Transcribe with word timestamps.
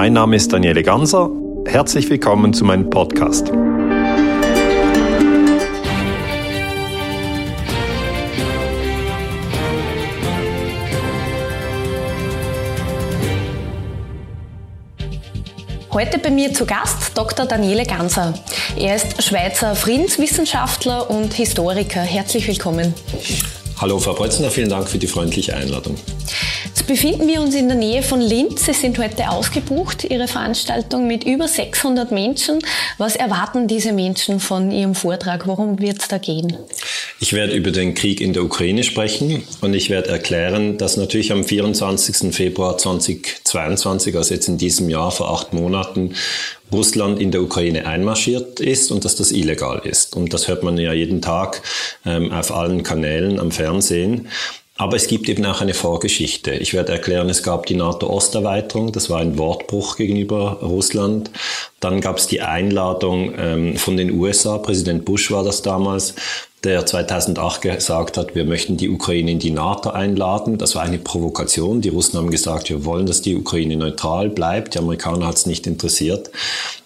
Mein 0.00 0.12
Name 0.12 0.36
ist 0.36 0.52
Daniele 0.52 0.84
Ganser. 0.84 1.28
Herzlich 1.66 2.08
willkommen 2.08 2.54
zu 2.54 2.64
meinem 2.64 2.88
Podcast. 2.88 3.50
Heute 15.92 16.18
bei 16.18 16.30
mir 16.30 16.54
zu 16.54 16.64
Gast 16.64 17.18
Dr. 17.18 17.46
Daniele 17.46 17.84
Ganser. 17.84 18.34
Er 18.76 18.94
ist 18.94 19.20
Schweizer 19.20 19.74
Friedenswissenschaftler 19.74 21.10
und 21.10 21.34
Historiker. 21.34 22.02
Herzlich 22.02 22.46
willkommen. 22.46 22.94
Hallo 23.80 23.98
Frau 23.98 24.14
Brötzner, 24.14 24.50
vielen 24.50 24.68
Dank 24.68 24.88
für 24.88 24.98
die 24.98 25.08
freundliche 25.08 25.56
Einladung. 25.56 25.96
Befinden 26.88 27.28
wir 27.28 27.42
uns 27.42 27.54
in 27.54 27.68
der 27.68 27.76
Nähe 27.76 28.02
von 28.02 28.18
Linz. 28.18 28.64
Sie 28.64 28.72
sind 28.72 28.98
heute 28.98 29.28
ausgebucht, 29.28 30.04
Ihre 30.04 30.26
Veranstaltung 30.26 31.06
mit 31.06 31.22
über 31.22 31.46
600 31.46 32.12
Menschen. 32.12 32.60
Was 32.96 33.14
erwarten 33.14 33.68
diese 33.68 33.92
Menschen 33.92 34.40
von 34.40 34.70
Ihrem 34.70 34.94
Vortrag? 34.94 35.46
Worum 35.46 35.82
wird 35.82 36.00
es 36.00 36.08
da 36.08 36.16
gehen? 36.16 36.56
Ich 37.20 37.34
werde 37.34 37.52
über 37.52 37.72
den 37.72 37.92
Krieg 37.92 38.22
in 38.22 38.32
der 38.32 38.42
Ukraine 38.42 38.84
sprechen 38.84 39.42
und 39.60 39.74
ich 39.74 39.90
werde 39.90 40.08
erklären, 40.08 40.78
dass 40.78 40.96
natürlich 40.96 41.30
am 41.30 41.44
24. 41.44 42.34
Februar 42.34 42.78
2022, 42.78 44.16
also 44.16 44.32
jetzt 44.32 44.48
in 44.48 44.56
diesem 44.56 44.88
Jahr 44.88 45.10
vor 45.10 45.30
acht 45.30 45.52
Monaten, 45.52 46.14
Russland 46.72 47.20
in 47.20 47.32
der 47.32 47.42
Ukraine 47.42 47.86
einmarschiert 47.86 48.60
ist 48.60 48.90
und 48.90 49.04
dass 49.04 49.14
das 49.14 49.30
illegal 49.30 49.82
ist. 49.84 50.16
Und 50.16 50.32
das 50.32 50.48
hört 50.48 50.62
man 50.62 50.78
ja 50.78 50.94
jeden 50.94 51.20
Tag 51.20 51.60
ähm, 52.06 52.32
auf 52.32 52.50
allen 52.50 52.82
Kanälen 52.82 53.38
am 53.40 53.50
Fernsehen. 53.50 54.28
Aber 54.78 54.94
es 54.94 55.08
gibt 55.08 55.28
eben 55.28 55.44
auch 55.44 55.60
eine 55.60 55.74
Vorgeschichte. 55.74 56.52
Ich 56.52 56.72
werde 56.72 56.92
erklären, 56.92 57.28
es 57.28 57.42
gab 57.42 57.66
die 57.66 57.74
NATO-Osterweiterung, 57.74 58.92
das 58.92 59.10
war 59.10 59.18
ein 59.18 59.36
Wortbruch 59.36 59.96
gegenüber 59.96 60.60
Russland. 60.62 61.32
Dann 61.80 62.00
gab 62.00 62.18
es 62.18 62.26
die 62.26 62.40
Einladung 62.40 63.32
ähm, 63.38 63.76
von 63.76 63.96
den 63.96 64.10
USA, 64.18 64.58
Präsident 64.58 65.04
Bush 65.04 65.30
war 65.30 65.44
das 65.44 65.62
damals, 65.62 66.14
der 66.64 66.84
2008 66.84 67.62
gesagt 67.62 68.16
hat, 68.16 68.34
wir 68.34 68.44
möchten 68.44 68.76
die 68.76 68.88
Ukraine 68.88 69.30
in 69.30 69.38
die 69.38 69.52
NATO 69.52 69.90
einladen. 69.90 70.58
Das 70.58 70.74
war 70.74 70.82
eine 70.82 70.98
Provokation. 70.98 71.80
Die 71.80 71.88
Russen 71.88 72.18
haben 72.18 72.30
gesagt, 72.30 72.68
wir 72.68 72.84
wollen, 72.84 73.06
dass 73.06 73.22
die 73.22 73.36
Ukraine 73.36 73.76
neutral 73.76 74.28
bleibt. 74.28 74.74
Die 74.74 74.78
Amerikaner 74.78 75.28
hat 75.28 75.36
es 75.36 75.46
nicht 75.46 75.68
interessiert. 75.68 76.32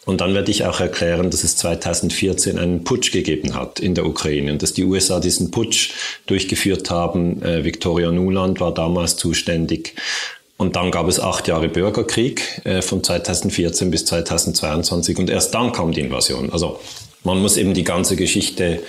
Und 0.04 0.20
dann 0.20 0.34
werde 0.34 0.50
ich 0.50 0.66
auch 0.66 0.80
erklären, 0.80 1.30
dass 1.30 1.42
es 1.42 1.56
2014 1.56 2.58
einen 2.58 2.84
Putsch 2.84 3.12
gegeben 3.12 3.54
hat 3.54 3.80
in 3.80 3.94
der 3.94 4.04
Ukraine 4.04 4.52
und 4.52 4.62
dass 4.62 4.74
die 4.74 4.84
USA 4.84 5.20
diesen 5.20 5.50
Putsch 5.50 5.92
durchgeführt 6.26 6.90
haben. 6.90 7.42
Äh, 7.42 7.64
Victoria 7.64 8.10
Nuland 8.10 8.60
war 8.60 8.74
damals 8.74 9.16
zuständig. 9.16 9.94
Und 10.62 10.76
dann 10.76 10.92
gab 10.92 11.08
es 11.08 11.18
acht 11.18 11.48
Jahre 11.48 11.68
Bürgerkrieg 11.68 12.60
äh, 12.62 12.82
von 12.82 13.02
2014 13.02 13.90
bis 13.90 14.04
2022 14.04 15.18
und 15.18 15.28
erst 15.28 15.52
dann 15.54 15.72
kam 15.72 15.90
die 15.90 16.02
Invasion. 16.02 16.52
Also 16.52 16.78
man 17.24 17.42
muss 17.42 17.56
eben 17.56 17.74
die 17.74 17.82
ganze 17.82 18.14
Geschichte 18.14 18.80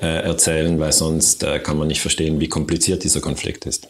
äh, 0.00 0.06
erzählen, 0.06 0.80
weil 0.80 0.92
sonst 0.92 1.42
äh, 1.42 1.58
kann 1.58 1.76
man 1.76 1.88
nicht 1.88 2.00
verstehen, 2.00 2.40
wie 2.40 2.48
kompliziert 2.48 3.04
dieser 3.04 3.20
Konflikt 3.20 3.66
ist. 3.66 3.88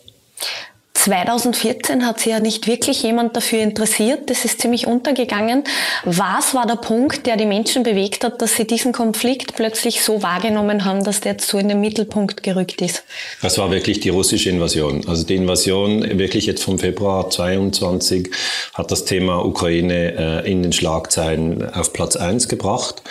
2014 1.00 2.06
hat 2.06 2.20
sich 2.20 2.32
ja 2.32 2.40
nicht 2.40 2.66
wirklich 2.66 3.02
jemand 3.02 3.34
dafür 3.34 3.60
interessiert. 3.60 4.28
Das 4.28 4.44
ist 4.44 4.60
ziemlich 4.60 4.86
untergegangen. 4.86 5.64
Was 6.04 6.54
war 6.54 6.66
der 6.66 6.76
Punkt, 6.76 7.26
der 7.26 7.38
die 7.38 7.46
Menschen 7.46 7.82
bewegt 7.82 8.22
hat, 8.22 8.42
dass 8.42 8.56
sie 8.56 8.66
diesen 8.66 8.92
Konflikt 8.92 9.54
plötzlich 9.56 10.02
so 10.02 10.22
wahrgenommen 10.22 10.84
haben, 10.84 11.02
dass 11.02 11.22
der 11.22 11.32
jetzt 11.32 11.48
so 11.48 11.56
in 11.56 11.68
den 11.68 11.80
Mittelpunkt 11.80 12.42
gerückt 12.42 12.82
ist? 12.82 13.02
Das 13.40 13.56
war 13.56 13.70
wirklich 13.70 14.00
die 14.00 14.10
russische 14.10 14.50
Invasion. 14.50 15.08
Also 15.08 15.24
die 15.24 15.36
Invasion 15.36 16.18
wirklich 16.18 16.44
jetzt 16.44 16.62
vom 16.62 16.78
Februar 16.78 17.30
22 17.30 18.30
hat 18.74 18.90
das 18.90 19.06
Thema 19.06 19.42
Ukraine 19.42 20.42
äh, 20.44 20.50
in 20.50 20.62
den 20.62 20.72
Schlagzeilen 20.72 21.72
auf 21.72 21.94
Platz 21.94 22.16
eins 22.16 22.46
gebracht. 22.46 23.02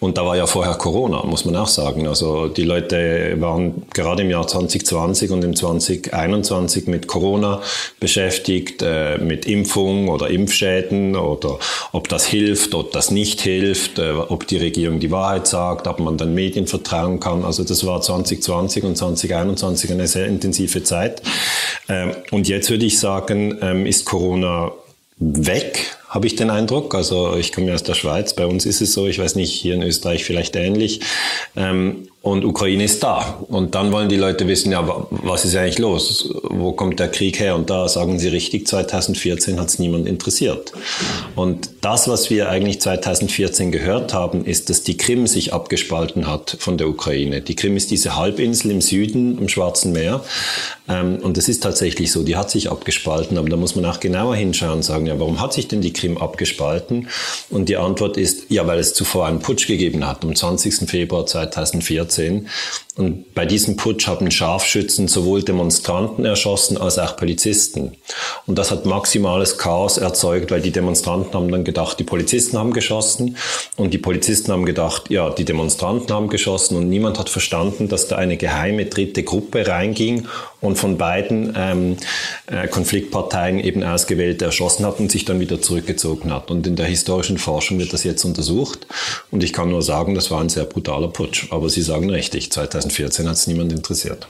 Und 0.00 0.18
da 0.18 0.24
war 0.26 0.36
ja 0.36 0.46
vorher 0.46 0.74
Corona, 0.74 1.24
muss 1.24 1.44
man 1.44 1.56
auch 1.56 1.68
sagen. 1.68 2.06
Also 2.06 2.48
die 2.48 2.64
Leute 2.64 3.36
waren 3.38 3.84
gerade 3.94 4.22
im 4.22 4.30
Jahr 4.30 4.46
2020 4.46 5.30
und 5.30 5.42
im 5.44 5.56
2021 5.56 6.86
mit 6.86 7.06
Corona 7.06 7.62
beschäftigt, 8.00 8.82
äh, 8.82 9.16
mit 9.18 9.46
Impfung 9.46 10.08
oder 10.08 10.28
Impfschäden 10.28 11.16
oder 11.16 11.58
ob 11.92 12.08
das 12.08 12.26
hilft, 12.26 12.74
ob 12.74 12.92
das 12.92 13.10
nicht 13.10 13.40
hilft, 13.40 13.98
äh, 13.98 14.10
ob 14.12 14.46
die 14.46 14.58
Regierung 14.58 15.00
die 15.00 15.10
Wahrheit 15.10 15.46
sagt, 15.46 15.86
ob 15.86 16.00
man 16.00 16.18
dann 16.18 16.34
Medien 16.34 16.66
vertrauen 16.66 17.20
kann. 17.20 17.44
Also 17.44 17.64
das 17.64 17.86
war 17.86 18.02
2020 18.02 18.84
und 18.84 18.96
2021 18.96 19.90
eine 19.90 20.06
sehr 20.06 20.26
intensive 20.26 20.82
Zeit. 20.82 21.22
Ähm, 21.88 22.12
und 22.30 22.48
jetzt 22.48 22.68
würde 22.68 22.84
ich 22.84 22.98
sagen, 22.98 23.58
ähm, 23.62 23.86
ist 23.86 24.04
Corona 24.04 24.72
weg 25.16 25.96
habe 26.08 26.26
ich 26.26 26.36
den 26.36 26.50
Eindruck. 26.50 26.94
Also 26.94 27.36
ich 27.36 27.52
komme 27.52 27.68
ja 27.68 27.74
aus 27.74 27.82
der 27.82 27.94
Schweiz, 27.94 28.34
bei 28.34 28.46
uns 28.46 28.66
ist 28.66 28.80
es 28.80 28.92
so, 28.92 29.06
ich 29.06 29.18
weiß 29.18 29.36
nicht, 29.36 29.52
hier 29.52 29.74
in 29.74 29.82
Österreich 29.82 30.24
vielleicht 30.24 30.56
ähnlich. 30.56 31.00
Ähm, 31.56 32.08
und 32.24 32.42
Ukraine 32.46 32.84
ist 32.84 33.02
da. 33.02 33.38
Und 33.48 33.74
dann 33.74 33.92
wollen 33.92 34.08
die 34.08 34.16
Leute 34.16 34.48
wissen, 34.48 34.72
ja, 34.72 35.06
was 35.10 35.44
ist 35.44 35.54
eigentlich 35.56 35.78
los? 35.78 36.30
Wo 36.44 36.72
kommt 36.72 36.98
der 36.98 37.08
Krieg 37.08 37.38
her? 37.38 37.54
Und 37.54 37.68
da 37.68 37.86
sagen 37.86 38.18
sie 38.18 38.28
richtig, 38.28 38.66
2014 38.66 39.60
hat 39.60 39.68
es 39.68 39.78
niemand 39.78 40.08
interessiert. 40.08 40.72
Und 41.36 41.68
das, 41.82 42.08
was 42.08 42.30
wir 42.30 42.48
eigentlich 42.48 42.80
2014 42.80 43.70
gehört 43.70 44.14
haben, 44.14 44.46
ist, 44.46 44.70
dass 44.70 44.82
die 44.82 44.96
Krim 44.96 45.26
sich 45.26 45.52
abgespalten 45.52 46.26
hat 46.26 46.56
von 46.58 46.78
der 46.78 46.88
Ukraine. 46.88 47.42
Die 47.42 47.56
Krim 47.56 47.76
ist 47.76 47.90
diese 47.90 48.16
Halbinsel 48.16 48.70
im 48.70 48.80
Süden, 48.80 49.36
im 49.36 49.50
Schwarzen 49.50 49.92
Meer. 49.92 50.24
Ähm, 50.88 51.18
und 51.20 51.36
es 51.36 51.50
ist 51.50 51.62
tatsächlich 51.62 52.10
so, 52.10 52.22
die 52.22 52.36
hat 52.36 52.50
sich 52.50 52.70
abgespalten. 52.70 53.36
Aber 53.36 53.50
da 53.50 53.56
muss 53.58 53.76
man 53.76 53.84
auch 53.84 54.00
genauer 54.00 54.34
hinschauen 54.34 54.76
und 54.76 54.82
sagen, 54.82 55.04
ja, 55.04 55.20
warum 55.20 55.42
hat 55.42 55.52
sich 55.52 55.68
denn 55.68 55.82
die 55.82 55.92
Krim 55.92 56.16
abgespalten? 56.16 57.08
Und 57.50 57.68
die 57.68 57.76
Antwort 57.76 58.16
ist, 58.16 58.50
ja, 58.50 58.66
weil 58.66 58.78
es 58.78 58.94
zuvor 58.94 59.26
einen 59.26 59.40
Putsch 59.40 59.66
gegeben 59.66 60.06
hat, 60.06 60.24
am 60.24 60.34
20. 60.34 60.88
Februar 60.88 61.26
2014. 61.26 62.13
2014. 62.14 62.46
Und 62.96 63.34
bei 63.34 63.44
diesem 63.44 63.76
Putsch 63.76 64.06
haben 64.06 64.30
Scharfschützen 64.30 65.08
sowohl 65.08 65.42
Demonstranten 65.42 66.24
erschossen 66.24 66.76
als 66.76 66.96
auch 66.96 67.16
Polizisten. 67.16 67.96
Und 68.46 68.56
das 68.56 68.70
hat 68.70 68.86
maximales 68.86 69.58
Chaos 69.58 69.98
erzeugt, 69.98 70.52
weil 70.52 70.60
die 70.60 70.70
Demonstranten 70.70 71.34
haben 71.34 71.50
dann 71.50 71.64
gedacht, 71.64 71.98
die 71.98 72.04
Polizisten 72.04 72.56
haben 72.56 72.72
geschossen 72.72 73.36
und 73.76 73.92
die 73.92 73.98
Polizisten 73.98 74.52
haben 74.52 74.64
gedacht, 74.64 75.10
ja, 75.10 75.30
die 75.30 75.44
Demonstranten 75.44 76.14
haben 76.14 76.28
geschossen 76.28 76.76
und 76.76 76.88
niemand 76.88 77.18
hat 77.18 77.28
verstanden, 77.28 77.88
dass 77.88 78.06
da 78.06 78.14
eine 78.14 78.36
geheime 78.36 78.86
dritte 78.86 79.24
Gruppe 79.24 79.66
reinging 79.66 80.28
und 80.60 80.76
von 80.76 80.96
beiden 80.96 81.52
ähm, 81.56 81.96
äh, 82.46 82.68
Konfliktparteien 82.68 83.60
eben 83.60 83.82
ausgewählt 83.82 84.40
erschossen 84.40 84.86
hat 84.86 85.00
und 85.00 85.10
sich 85.10 85.24
dann 85.24 85.40
wieder 85.40 85.60
zurückgezogen 85.60 86.32
hat. 86.32 86.50
Und 86.50 86.66
in 86.66 86.76
der 86.76 86.86
historischen 86.86 87.38
Forschung 87.38 87.78
wird 87.78 87.92
das 87.92 88.04
jetzt 88.04 88.24
untersucht. 88.24 88.86
Und 89.30 89.44
ich 89.44 89.52
kann 89.52 89.68
nur 89.68 89.82
sagen, 89.82 90.14
das 90.14 90.30
war 90.30 90.40
ein 90.40 90.48
sehr 90.48 90.64
brutaler 90.64 91.08
Putsch. 91.08 91.48
Aber 91.50 91.68
Sie 91.68 91.82
sagen 91.82 92.08
richtig, 92.08 92.50
2014 92.90 93.28
hat 93.28 93.36
es 93.36 93.46
niemand 93.46 93.72
interessiert. 93.72 94.26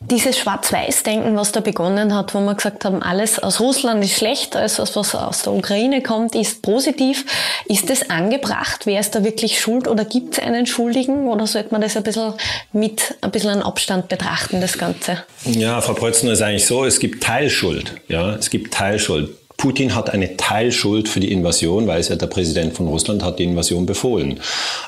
Dieses 0.00 0.38
Schwarz-Weiß-Denken, 0.38 1.36
was 1.36 1.52
da 1.52 1.60
begonnen 1.60 2.14
hat, 2.14 2.34
wo 2.34 2.40
wir 2.40 2.54
gesagt 2.54 2.84
haben, 2.84 3.02
alles 3.02 3.38
aus 3.38 3.60
Russland 3.60 4.04
ist 4.04 4.16
schlecht, 4.16 4.54
alles 4.54 4.78
was 4.78 5.14
aus 5.14 5.42
der 5.42 5.52
Ukraine 5.52 6.02
kommt, 6.02 6.34
ist 6.34 6.60
positiv. 6.60 7.24
Ist 7.66 7.88
das 7.88 8.10
angebracht? 8.10 8.84
Wer 8.84 9.00
ist 9.00 9.14
da 9.14 9.24
wirklich 9.24 9.60
schuld 9.60 9.88
oder 9.88 10.04
gibt 10.04 10.34
es 10.34 10.44
einen 10.44 10.66
Schuldigen 10.66 11.28
oder 11.28 11.46
sollte 11.46 11.70
man 11.70 11.80
das 11.80 11.96
ein 11.96 12.02
bisschen 12.02 12.34
mit 12.72 13.14
ein 13.22 13.30
bisschen 13.30 13.50
an 13.50 13.62
Abstand 13.62 14.08
betrachten, 14.08 14.60
das 14.60 14.76
Ganze? 14.76 15.24
Ja, 15.44 15.80
Frau 15.80 15.94
Preutzner 15.94 16.32
ist 16.32 16.42
eigentlich 16.42 16.66
so, 16.66 16.84
es 16.84 16.98
gibt 16.98 17.22
Teilschuld. 17.22 17.94
Ja, 18.08 18.34
es 18.34 18.50
gibt 18.50 18.74
Teilschuld. 18.74 19.30
Putin 19.64 19.94
hat 19.94 20.10
eine 20.10 20.36
Teilschuld 20.36 21.08
für 21.08 21.20
die 21.20 21.32
Invasion, 21.32 21.86
weil 21.86 21.98
es 21.98 22.10
ja 22.10 22.16
der 22.16 22.26
Präsident 22.26 22.76
von 22.76 22.86
Russland 22.86 23.24
hat 23.24 23.38
die 23.38 23.44
Invasion 23.44 23.86
befohlen. 23.86 24.38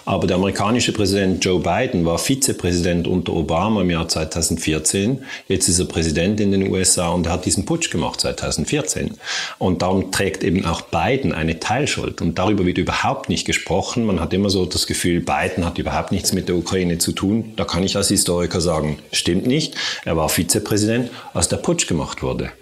Aber 0.05 0.27
der 0.27 0.37
amerikanische 0.37 0.93
Präsident 0.93 1.43
Joe 1.43 1.61
Biden 1.61 2.05
war 2.05 2.19
Vizepräsident 2.19 3.09
unter 3.09 3.33
Obama 3.33 3.81
im 3.81 3.91
Jahr 3.91 4.07
2014. 4.07 5.25
Jetzt 5.49 5.69
ist 5.71 5.79
er 5.79 5.87
Präsident 5.87 6.41
in 6.41 6.51
den 6.51 6.71
USA 6.71 7.09
und 7.09 7.25
er 7.25 7.33
hat 7.33 7.47
diesen 7.47 7.65
Putsch 7.65 7.91
gemacht 7.91 8.21
2014. 8.21 9.15
Und 9.57 9.81
darum 9.81 10.13
trägt 10.13 10.45
eben 10.45 10.67
auch 10.67 10.83
Biden 10.83 11.33
eine 11.33 11.59
Teilschuld. 11.59 12.21
Und 12.21 12.39
darüber 12.39 12.67
wird 12.67 12.77
überhaupt 12.77 13.31
nicht 13.31 13.47
gesprochen. 13.47 14.05
Man 14.05 14.21
hat 14.21 14.35
immer 14.35 14.51
so 14.51 14.67
das 14.67 14.87
Gefühl, 14.87 15.21
Biden 15.21 15.65
hat 15.65 15.79
überhaupt 15.79 16.13
nichts 16.13 16.35
mit 16.35 16.51
der 16.51 16.57
Ukraine 16.57 16.99
zu 16.99 17.13
tun. 17.13 17.55
Da 17.57 17.65
kann 17.65 17.83
ich 17.83 17.97
als 17.97 18.09
Historiker 18.09 18.61
sagen, 18.61 18.99
stimmt 19.11 19.47
nicht. 19.47 19.75
Er 20.05 20.19
war 20.19 20.29
Vizepräsident, 20.29 21.09
als 21.33 21.49
der 21.49 21.57
Putsch 21.57 21.87
gemacht 21.87 22.23
wurde. 22.23 22.53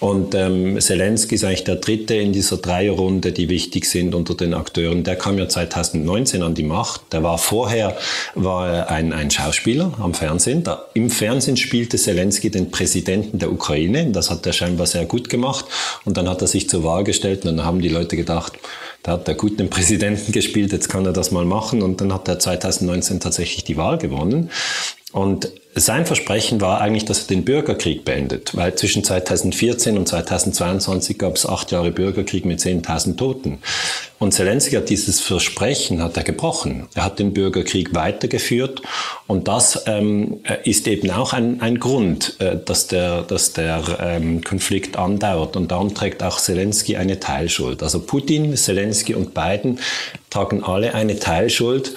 Und 0.00 0.34
ähm, 0.36 0.80
Zelensky 0.80 1.36
eigentlich 1.48 1.64
der 1.64 1.76
dritte 1.76 2.14
in 2.14 2.32
dieser 2.32 2.58
Dreierrunde, 2.58 3.32
die 3.32 3.48
wichtig 3.48 3.86
sind 3.86 4.14
unter 4.14 4.34
den 4.34 4.54
Akteuren. 4.54 5.02
Der 5.02 5.16
kam 5.16 5.38
ja 5.38 5.48
2019 5.48 6.42
an 6.42 6.54
die 6.54 6.62
Macht. 6.62 7.12
Der 7.12 7.22
war 7.22 7.38
vorher 7.38 7.96
war 8.34 8.88
ein, 8.90 9.12
ein 9.12 9.30
Schauspieler 9.30 9.92
am 9.98 10.14
Fernsehen. 10.14 10.62
Da, 10.62 10.84
Im 10.94 11.10
Fernsehen 11.10 11.56
spielte 11.56 11.96
Zelensky 11.96 12.50
den 12.50 12.70
Präsidenten 12.70 13.38
der 13.38 13.50
Ukraine. 13.50 14.10
Das 14.12 14.30
hat 14.30 14.46
er 14.46 14.52
scheinbar 14.52 14.86
sehr 14.86 15.06
gut 15.06 15.28
gemacht. 15.28 15.64
Und 16.04 16.16
dann 16.16 16.28
hat 16.28 16.42
er 16.42 16.48
sich 16.48 16.68
zur 16.68 16.84
Wahl 16.84 17.04
gestellt 17.04 17.44
und 17.44 17.56
dann 17.56 17.66
haben 17.66 17.80
die 17.80 17.88
Leute 17.88 18.16
gedacht, 18.16 18.52
da 19.02 19.12
hat 19.12 19.28
er 19.28 19.34
gut 19.34 19.58
den 19.58 19.70
Präsidenten 19.70 20.32
gespielt, 20.32 20.72
jetzt 20.72 20.88
kann 20.88 21.06
er 21.06 21.12
das 21.12 21.30
mal 21.30 21.44
machen. 21.44 21.82
Und 21.82 22.00
dann 22.00 22.12
hat 22.12 22.28
er 22.28 22.38
2019 22.38 23.20
tatsächlich 23.20 23.64
die 23.64 23.76
Wahl 23.76 23.98
gewonnen. 23.98 24.50
Und 25.12 25.50
sein 25.80 26.06
Versprechen 26.06 26.60
war 26.60 26.80
eigentlich, 26.80 27.04
dass 27.04 27.22
er 27.22 27.26
den 27.28 27.44
Bürgerkrieg 27.44 28.04
beendet, 28.04 28.56
weil 28.56 28.74
zwischen 28.74 29.04
2014 29.04 29.98
und 29.98 30.08
2022 30.08 31.18
gab 31.18 31.36
es 31.36 31.46
acht 31.46 31.72
Jahre 31.72 31.90
Bürgerkrieg 31.90 32.44
mit 32.44 32.60
10.000 32.60 33.16
Toten. 33.16 33.58
Und 34.18 34.32
Zelensky 34.32 34.74
hat 34.74 34.88
dieses 34.88 35.20
Versprechen 35.20 36.02
hat 36.02 36.16
er 36.16 36.24
gebrochen. 36.24 36.88
Er 36.94 37.04
hat 37.04 37.20
den 37.20 37.32
Bürgerkrieg 37.32 37.94
weitergeführt 37.94 38.82
und 39.28 39.46
das 39.46 39.84
ähm, 39.86 40.40
ist 40.64 40.88
eben 40.88 41.10
auch 41.12 41.32
ein, 41.32 41.60
ein 41.60 41.78
Grund, 41.78 42.34
äh, 42.40 42.56
dass 42.64 42.88
der, 42.88 43.22
dass 43.22 43.52
der 43.52 43.82
ähm, 44.00 44.42
Konflikt 44.42 44.96
andauert. 44.96 45.56
Und 45.56 45.70
darum 45.70 45.94
trägt 45.94 46.22
auch 46.22 46.38
Zelensky 46.38 46.96
eine 46.96 47.20
Teilschuld. 47.20 47.82
Also 47.82 48.00
Putin, 48.00 48.56
Zelensky 48.56 49.14
und 49.14 49.34
Biden 49.34 49.78
tragen 50.30 50.64
alle 50.64 50.94
eine 50.94 51.18
Teilschuld. 51.18 51.94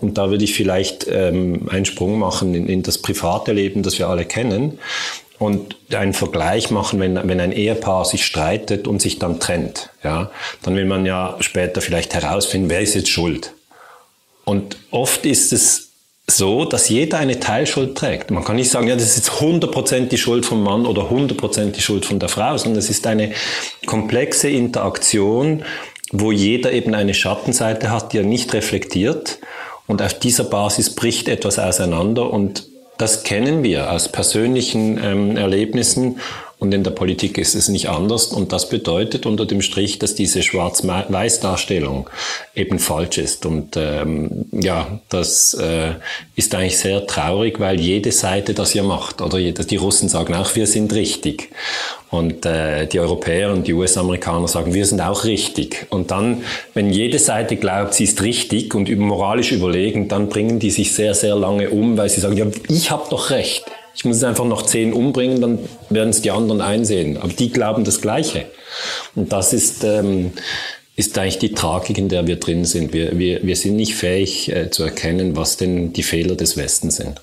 Und 0.00 0.16
da 0.18 0.30
würde 0.30 0.44
ich 0.44 0.54
vielleicht 0.54 1.06
ähm, 1.08 1.68
einen 1.70 1.86
Sprung 1.86 2.18
machen 2.18 2.54
in, 2.54 2.68
in 2.68 2.82
das 2.82 2.98
private 2.98 3.52
Leben, 3.52 3.82
das 3.82 3.98
wir 3.98 4.08
alle 4.08 4.24
kennen 4.24 4.78
und 5.38 5.76
einen 5.92 6.12
Vergleich 6.12 6.70
machen, 6.70 7.00
wenn, 7.00 7.16
wenn 7.28 7.40
ein 7.40 7.52
Ehepaar 7.52 8.04
sich 8.04 8.24
streitet 8.24 8.86
und 8.86 9.02
sich 9.02 9.18
dann 9.18 9.40
trennt, 9.40 9.90
ja, 10.02 10.30
dann 10.62 10.76
will 10.76 10.84
man 10.84 11.06
ja 11.06 11.36
später 11.40 11.80
vielleicht 11.80 12.14
herausfinden, 12.14 12.70
wer 12.70 12.80
ist 12.80 12.94
jetzt 12.94 13.10
schuld. 13.10 13.52
Und 14.44 14.76
oft 14.90 15.26
ist 15.26 15.52
es 15.52 15.90
so, 16.26 16.64
dass 16.64 16.88
jeder 16.88 17.18
eine 17.18 17.38
Teilschuld 17.38 17.96
trägt. 17.96 18.30
Man 18.30 18.44
kann 18.44 18.56
nicht 18.56 18.70
sagen, 18.70 18.88
ja, 18.88 18.94
das 18.94 19.04
ist 19.04 19.16
jetzt 19.16 19.30
100% 19.40 20.08
die 20.08 20.18
Schuld 20.18 20.46
vom 20.46 20.62
Mann 20.62 20.86
oder 20.86 21.10
100% 21.10 21.72
die 21.72 21.82
Schuld 21.82 22.06
von 22.06 22.18
der 22.18 22.28
Frau, 22.28 22.56
sondern 22.56 22.78
es 22.78 22.88
ist 22.88 23.06
eine 23.06 23.32
komplexe 23.86 24.48
Interaktion, 24.48 25.64
wo 26.12 26.32
jeder 26.32 26.72
eben 26.72 26.94
eine 26.94 27.12
Schattenseite 27.12 27.90
hat, 27.90 28.12
die 28.12 28.18
er 28.18 28.24
nicht 28.24 28.54
reflektiert. 28.54 29.38
Und 29.86 30.00
auf 30.00 30.18
dieser 30.18 30.44
Basis 30.44 30.94
bricht 30.94 31.28
etwas 31.28 31.58
auseinander 31.58 32.30
und 32.30 32.66
das 32.98 33.22
kennen 33.24 33.62
wir 33.62 33.90
aus 33.90 34.08
persönlichen 34.08 35.02
ähm, 35.02 35.36
Erlebnissen 35.36 36.20
und 36.64 36.72
in 36.72 36.82
der 36.82 36.92
Politik 36.92 37.36
ist 37.36 37.54
es 37.54 37.68
nicht 37.68 37.90
anders. 37.90 38.28
Und 38.28 38.50
das 38.52 38.70
bedeutet 38.70 39.26
unter 39.26 39.44
dem 39.44 39.60
Strich, 39.60 39.98
dass 39.98 40.14
diese 40.14 40.42
Schwarz-Weiß-Darstellung 40.42 42.08
eben 42.54 42.78
falsch 42.78 43.18
ist. 43.18 43.44
Und 43.44 43.76
ähm, 43.76 44.46
ja, 44.50 44.98
das 45.10 45.52
äh, 45.54 45.92
ist 46.36 46.54
eigentlich 46.54 46.78
sehr 46.78 47.06
traurig, 47.06 47.60
weil 47.60 47.78
jede 47.78 48.12
Seite 48.12 48.54
das 48.54 48.72
ja 48.72 48.82
macht. 48.82 49.20
Oder 49.20 49.38
die 49.38 49.76
Russen 49.76 50.08
sagen 50.08 50.34
auch, 50.34 50.56
wir 50.56 50.66
sind 50.66 50.94
richtig. 50.94 51.50
Und 52.10 52.46
äh, 52.46 52.86
die 52.86 52.98
Europäer 52.98 53.52
und 53.52 53.66
die 53.66 53.74
US-Amerikaner 53.74 54.48
sagen, 54.48 54.72
wir 54.72 54.86
sind 54.86 55.02
auch 55.02 55.24
richtig. 55.24 55.86
Und 55.90 56.10
dann, 56.12 56.44
wenn 56.72 56.88
jede 56.88 57.18
Seite 57.18 57.56
glaubt, 57.56 57.92
sie 57.92 58.04
ist 58.04 58.22
richtig 58.22 58.74
und 58.74 58.88
moralisch 58.96 59.52
überlegen, 59.52 60.08
dann 60.08 60.30
bringen 60.30 60.60
die 60.60 60.70
sich 60.70 60.94
sehr, 60.94 61.14
sehr 61.14 61.36
lange 61.36 61.68
um, 61.68 61.98
weil 61.98 62.08
sie 62.08 62.22
sagen, 62.22 62.38
ja, 62.38 62.46
ich 62.68 62.90
habe 62.90 63.04
doch 63.10 63.28
recht. 63.28 63.64
Ich 63.94 64.04
muss 64.04 64.22
einfach 64.24 64.44
noch 64.44 64.62
zehn 64.62 64.92
umbringen, 64.92 65.40
dann 65.40 65.58
werden 65.88 66.10
es 66.10 66.22
die 66.22 66.30
anderen 66.30 66.60
einsehen. 66.60 67.16
Aber 67.16 67.32
die 67.32 67.50
glauben 67.50 67.84
das 67.84 68.00
Gleiche. 68.00 68.46
Und 69.14 69.32
das 69.32 69.52
ist, 69.52 69.84
ähm, 69.84 70.32
ist 70.96 71.18
eigentlich 71.18 71.38
die 71.38 71.54
Tragik, 71.54 71.98
in 71.98 72.08
der 72.08 72.26
wir 72.26 72.36
drin 72.36 72.64
sind. 72.64 72.92
Wir, 72.92 73.18
wir, 73.18 73.42
wir 73.44 73.56
sind 73.56 73.76
nicht 73.76 73.94
fähig 73.94 74.50
äh, 74.50 74.70
zu 74.70 74.82
erkennen, 74.82 75.36
was 75.36 75.56
denn 75.56 75.92
die 75.92 76.02
Fehler 76.02 76.34
des 76.34 76.56
Westens 76.56 76.96
sind. 76.96 77.20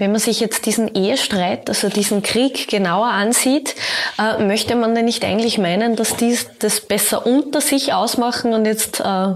Wenn 0.00 0.12
man 0.12 0.20
sich 0.20 0.40
jetzt 0.40 0.64
diesen 0.64 0.94
Ehestreit, 0.94 1.68
also 1.68 1.90
diesen 1.90 2.22
Krieg 2.22 2.68
genauer 2.68 3.08
ansieht, 3.08 3.74
äh, 4.18 4.42
möchte 4.42 4.74
man 4.74 4.94
denn 4.94 5.04
nicht 5.04 5.24
eigentlich 5.24 5.58
meinen, 5.58 5.94
dass 5.94 6.16
die 6.16 6.38
das 6.58 6.80
besser 6.80 7.26
unter 7.26 7.60
sich 7.60 7.92
ausmachen 7.92 8.54
und 8.54 8.64
jetzt 8.64 9.00
äh, 9.00 9.34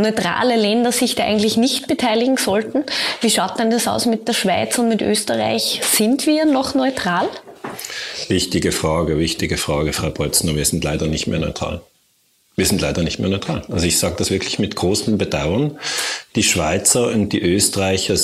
neutrale 0.00 0.56
Länder 0.56 0.92
sich 0.92 1.14
da 1.14 1.24
eigentlich 1.24 1.56
nicht 1.56 1.86
beteiligen 1.86 2.36
sollten? 2.36 2.84
Wie 3.20 3.30
schaut 3.30 3.58
denn 3.58 3.70
das 3.70 3.88
aus 3.88 4.06
mit 4.06 4.26
der 4.28 4.32
Schweiz 4.32 4.78
und 4.78 4.88
mit 4.88 5.02
Österreich? 5.02 5.80
Sind 5.82 6.26
wir 6.26 6.44
noch 6.44 6.74
neutral? 6.74 7.28
Wichtige 8.28 8.72
Frage, 8.72 9.18
wichtige 9.18 9.56
Frage, 9.56 9.92
Frau 9.92 10.10
Bolzner. 10.10 10.54
Wir 10.54 10.64
sind 10.64 10.84
leider 10.84 11.06
nicht 11.06 11.26
mehr 11.26 11.38
neutral. 11.38 11.80
Wir 12.60 12.66
sind 12.66 12.82
leider 12.82 13.02
nicht 13.02 13.18
mehr 13.18 13.30
neutral. 13.30 13.62
Also 13.70 13.86
ich 13.86 13.98
sage 13.98 14.16
das 14.18 14.30
wirklich 14.30 14.58
mit 14.58 14.76
großem 14.76 15.16
Bedauern. 15.16 15.78
Die 16.36 16.42
Schweizer 16.42 17.06
und 17.06 17.32
die 17.32 17.40
Österreicher, 17.40 18.14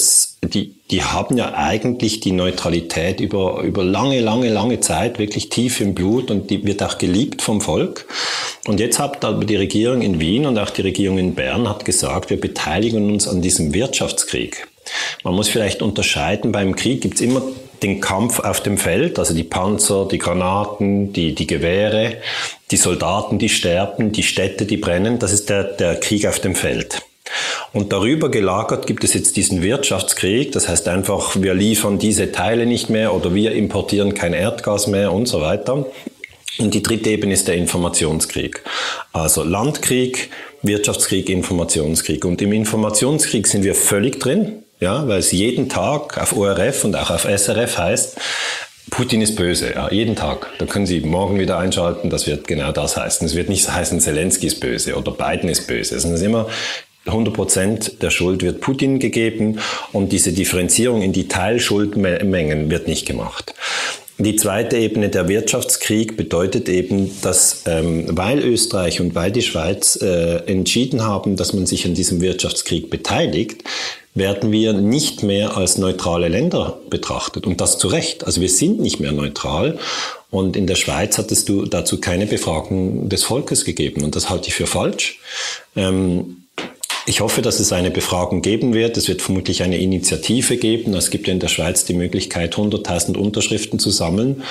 die, 0.42 0.74
die 0.90 1.02
haben 1.02 1.38
ja 1.38 1.54
eigentlich 1.54 2.20
die 2.20 2.32
Neutralität 2.32 3.20
über, 3.20 3.62
über 3.62 3.82
lange, 3.82 4.20
lange, 4.20 4.50
lange 4.50 4.80
Zeit 4.80 5.18
wirklich 5.18 5.48
tief 5.48 5.80
im 5.80 5.94
Blut 5.94 6.30
und 6.30 6.50
die 6.50 6.66
wird 6.66 6.82
auch 6.82 6.98
geliebt 6.98 7.40
vom 7.40 7.62
Volk. 7.62 8.04
Und 8.66 8.78
jetzt 8.78 8.98
hat 8.98 9.24
aber 9.24 9.46
die 9.46 9.56
Regierung 9.56 10.02
in 10.02 10.20
Wien 10.20 10.44
und 10.44 10.58
auch 10.58 10.68
die 10.68 10.82
Regierung 10.82 11.16
in 11.16 11.34
Bern 11.34 11.66
hat 11.66 11.86
gesagt, 11.86 12.28
wir 12.28 12.38
beteiligen 12.38 13.10
uns 13.10 13.26
an 13.26 13.40
diesem 13.40 13.72
Wirtschaftskrieg. 13.72 14.68
Man 15.24 15.34
muss 15.34 15.48
vielleicht 15.48 15.80
unterscheiden, 15.80 16.52
beim 16.52 16.76
Krieg 16.76 17.00
gibt 17.00 17.14
es 17.14 17.22
immer 17.22 17.40
den 17.82 18.00
Kampf 18.00 18.40
auf 18.40 18.60
dem 18.60 18.78
Feld, 18.78 19.18
also 19.18 19.34
die 19.34 19.44
Panzer, 19.44 20.08
die 20.10 20.18
Granaten, 20.18 21.12
die, 21.12 21.34
die 21.34 21.46
Gewehre, 21.46 22.16
die 22.70 22.76
Soldaten, 22.76 23.38
die 23.38 23.48
sterben, 23.48 24.12
die 24.12 24.22
Städte, 24.22 24.66
die 24.66 24.76
brennen, 24.76 25.18
das 25.18 25.32
ist 25.32 25.48
der, 25.50 25.64
der 25.64 25.96
Krieg 26.00 26.26
auf 26.26 26.40
dem 26.40 26.54
Feld. 26.54 27.02
Und 27.72 27.92
darüber 27.92 28.30
gelagert 28.30 28.86
gibt 28.86 29.04
es 29.04 29.14
jetzt 29.14 29.36
diesen 29.36 29.62
Wirtschaftskrieg, 29.62 30.52
das 30.52 30.68
heißt 30.68 30.88
einfach, 30.88 31.36
wir 31.36 31.54
liefern 31.54 31.98
diese 31.98 32.32
Teile 32.32 32.66
nicht 32.66 32.88
mehr 32.88 33.14
oder 33.14 33.34
wir 33.34 33.52
importieren 33.52 34.14
kein 34.14 34.32
Erdgas 34.32 34.86
mehr 34.86 35.12
und 35.12 35.26
so 35.26 35.40
weiter. 35.40 35.86
Und 36.58 36.72
die 36.72 36.82
dritte 36.82 37.10
Ebene 37.10 37.34
ist 37.34 37.48
der 37.48 37.56
Informationskrieg. 37.56 38.62
Also 39.12 39.42
Landkrieg, 39.42 40.30
Wirtschaftskrieg, 40.62 41.28
Informationskrieg. 41.28 42.24
Und 42.24 42.40
im 42.40 42.52
Informationskrieg 42.52 43.46
sind 43.46 43.62
wir 43.62 43.74
völlig 43.74 44.20
drin. 44.20 44.62
Ja, 44.78 45.08
weil 45.08 45.20
es 45.20 45.32
jeden 45.32 45.68
Tag 45.68 46.18
auf 46.18 46.36
ORF 46.36 46.84
und 46.84 46.96
auch 46.96 47.10
auf 47.10 47.24
SRF 47.24 47.78
heißt, 47.78 48.16
Putin 48.90 49.20
ist 49.20 49.34
böse, 49.34 49.72
ja, 49.74 49.90
jeden 49.90 50.14
Tag. 50.14 50.48
Da 50.58 50.66
können 50.66 50.86
Sie 50.86 51.00
morgen 51.00 51.38
wieder 51.38 51.58
einschalten, 51.58 52.08
das 52.08 52.26
wird 52.26 52.46
genau 52.46 52.72
das 52.72 52.96
heißen. 52.96 53.26
Es 53.26 53.34
wird 53.34 53.48
nicht 53.48 53.70
heißen, 53.70 54.00
Zelensky 54.00 54.46
ist 54.46 54.60
böse 54.60 54.96
oder 54.96 55.12
Biden 55.12 55.48
ist 55.48 55.66
böse. 55.66 55.96
Es 55.96 56.04
ist 56.04 56.22
immer 56.22 56.46
100 57.06 57.34
Prozent 57.34 58.02
der 58.02 58.10
Schuld 58.10 58.42
wird 58.42 58.60
Putin 58.60 58.98
gegeben 58.98 59.58
und 59.92 60.12
diese 60.12 60.32
Differenzierung 60.32 61.02
in 61.02 61.12
die 61.12 61.28
Teilschuldmengen 61.28 62.70
wird 62.70 62.88
nicht 62.88 63.06
gemacht. 63.06 63.54
Die 64.18 64.36
zweite 64.36 64.78
Ebene, 64.78 65.10
der 65.10 65.28
Wirtschaftskrieg, 65.28 66.16
bedeutet 66.16 66.70
eben, 66.70 67.10
dass 67.20 67.64
ähm, 67.66 68.06
weil 68.08 68.38
Österreich 68.38 69.00
und 69.00 69.14
weil 69.14 69.30
die 69.30 69.42
Schweiz 69.42 69.98
äh, 70.00 70.36
entschieden 70.46 71.02
haben, 71.04 71.36
dass 71.36 71.52
man 71.52 71.66
sich 71.66 71.84
an 71.84 71.92
diesem 71.92 72.22
Wirtschaftskrieg 72.22 72.88
beteiligt, 72.88 73.62
werden 74.16 74.50
wir 74.50 74.72
nicht 74.72 75.22
mehr 75.22 75.56
als 75.56 75.78
neutrale 75.78 76.28
Länder 76.28 76.78
betrachtet. 76.90 77.46
Und 77.46 77.60
das 77.60 77.78
zu 77.78 77.86
Recht. 77.88 78.24
Also 78.24 78.40
wir 78.40 78.48
sind 78.48 78.80
nicht 78.80 78.98
mehr 78.98 79.12
neutral. 79.12 79.78
Und 80.30 80.56
in 80.56 80.66
der 80.66 80.74
Schweiz 80.74 81.18
hattest 81.18 81.48
du 81.48 81.66
dazu 81.66 82.00
keine 82.00 82.26
Befragung 82.26 83.08
des 83.08 83.22
Volkes 83.22 83.64
gegeben. 83.64 84.02
Und 84.02 84.16
das 84.16 84.28
halte 84.28 84.48
ich 84.48 84.54
für 84.54 84.66
falsch. 84.66 85.20
Ähm, 85.76 86.35
ich 87.08 87.20
hoffe, 87.20 87.40
dass 87.40 87.60
es 87.60 87.72
eine 87.72 87.92
Befragung 87.92 88.42
geben 88.42 88.74
wird. 88.74 88.96
Es 88.96 89.06
wird 89.06 89.22
vermutlich 89.22 89.62
eine 89.62 89.78
Initiative 89.78 90.56
geben. 90.56 90.92
Es 90.94 91.10
gibt 91.10 91.28
ja 91.28 91.32
in 91.32 91.38
der 91.38 91.46
Schweiz 91.48 91.84
die 91.84 91.94
Möglichkeit, 91.94 92.56
100.000 92.56 93.16
Unterschriften 93.16 93.78
zu 93.78 93.90
sammeln. 93.90 94.42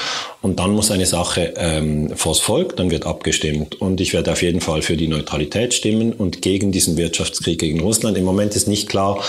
Und 0.41 0.59
dann 0.59 0.71
muss 0.71 0.89
eine 0.89 1.05
Sache 1.05 1.53
ähm, 1.57 2.15
vors 2.15 2.39
Volk, 2.39 2.77
dann 2.77 2.91
wird 2.91 3.05
abgestimmt. 3.05 3.81
Und 3.81 3.99
ich 3.99 4.13
werde 4.13 4.31
auf 4.31 4.41
jeden 4.41 4.61
Fall 4.61 4.81
für 4.81 4.95
die 4.95 5.09
Neutralität 5.09 5.73
stimmen 5.73 6.13
und 6.13 6.41
gegen 6.41 6.71
diesen 6.71 6.95
Wirtschaftskrieg 6.95 7.59
gegen 7.59 7.81
Russland. 7.81 8.17
Im 8.17 8.23
Moment 8.23 8.55
ist 8.55 8.69
nicht 8.69 8.87
klar, 8.87 9.21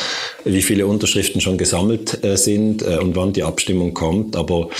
wie 0.45 0.63
viele 0.63 0.87
Unterschriften 0.87 1.41
schon 1.41 1.59
gesammelt 1.59 2.23
äh, 2.25 2.37
sind 2.37 2.83
äh, 2.83 2.99
und 2.99 3.17
wann 3.17 3.33
die 3.33 3.43
Abstimmung 3.43 3.93
kommt. 3.93 4.37
Aber 4.37 4.71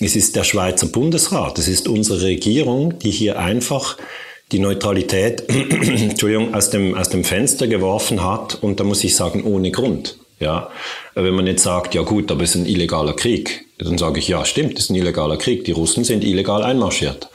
es 0.00 0.16
ist 0.16 0.36
der 0.36 0.44
Schweizer 0.44 0.86
Bundesrat, 0.86 1.58
es 1.58 1.68
ist 1.68 1.86
unsere 1.86 2.22
Regierung, 2.22 2.98
die 3.00 3.10
hier 3.10 3.38
einfach 3.38 3.98
die 4.52 4.58
Neutralität 4.58 5.44
Entschuldigung, 5.48 6.54
aus, 6.54 6.70
dem, 6.70 6.94
aus 6.94 7.08
dem 7.08 7.24
Fenster 7.24 7.66
geworfen 7.66 8.24
hat 8.24 8.58
und 8.60 8.80
da 8.80 8.84
muss 8.84 9.04
ich 9.04 9.14
sagen, 9.14 9.44
ohne 9.44 9.70
Grund. 9.70 10.16
Ja, 10.40 10.70
wenn 11.14 11.34
man 11.34 11.46
jetzt 11.46 11.64
sagt, 11.64 11.94
ja 11.94 12.00
gut, 12.00 12.30
aber 12.30 12.44
es 12.44 12.54
ist 12.54 12.62
ein 12.62 12.66
illegaler 12.66 13.12
Krieg, 13.12 13.66
dann 13.76 13.98
sage 13.98 14.20
ich, 14.20 14.28
ja 14.28 14.44
stimmt, 14.44 14.78
es 14.78 14.84
ist 14.84 14.90
ein 14.90 14.96
illegaler 14.96 15.36
Krieg. 15.36 15.64
Die 15.64 15.72
Russen 15.72 16.04
sind 16.04 16.24
illegal 16.24 16.62
einmarschiert. 16.62 17.28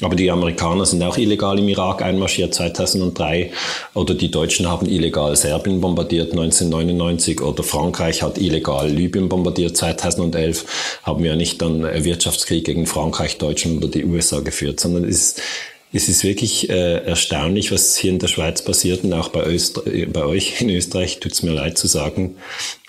Aber 0.00 0.16
die 0.16 0.30
Amerikaner 0.30 0.86
sind 0.86 1.02
auch 1.02 1.18
illegal 1.18 1.58
im 1.58 1.68
Irak 1.68 2.02
einmarschiert 2.02 2.54
2003 2.54 3.52
oder 3.94 4.14
die 4.14 4.30
Deutschen 4.30 4.68
haben 4.68 4.86
illegal 4.88 5.34
Serbien 5.36 5.80
bombardiert 5.80 6.32
1999 6.32 7.40
oder 7.42 7.62
Frankreich 7.62 8.22
hat 8.22 8.38
illegal 8.38 8.88
Libyen 8.88 9.28
bombardiert 9.28 9.76
2011. 9.76 11.00
Haben 11.02 11.24
wir 11.24 11.36
nicht 11.36 11.60
dann 11.62 11.82
Wirtschaftskrieg 11.82 12.64
gegen 12.64 12.86
Frankreich, 12.86 13.38
Deutschland 13.38 13.78
oder 13.78 13.88
die 13.88 14.04
USA 14.04 14.40
geführt, 14.40 14.78
sondern 14.78 15.04
es 15.04 15.16
ist 15.16 15.42
es 15.92 16.08
ist 16.08 16.22
wirklich 16.24 16.68
äh, 16.68 17.04
erstaunlich, 17.04 17.72
was 17.72 17.96
hier 17.96 18.10
in 18.10 18.18
der 18.18 18.28
Schweiz 18.28 18.62
passiert 18.62 19.04
und 19.04 19.12
auch 19.12 19.28
bei, 19.30 19.44
Öster 19.44 19.82
bei 20.08 20.24
euch 20.24 20.60
in 20.60 20.70
Österreich 20.70 21.20
tut 21.20 21.32
es 21.32 21.42
mir 21.42 21.52
leid 21.52 21.78
zu 21.78 21.86
sagen, 21.86 22.36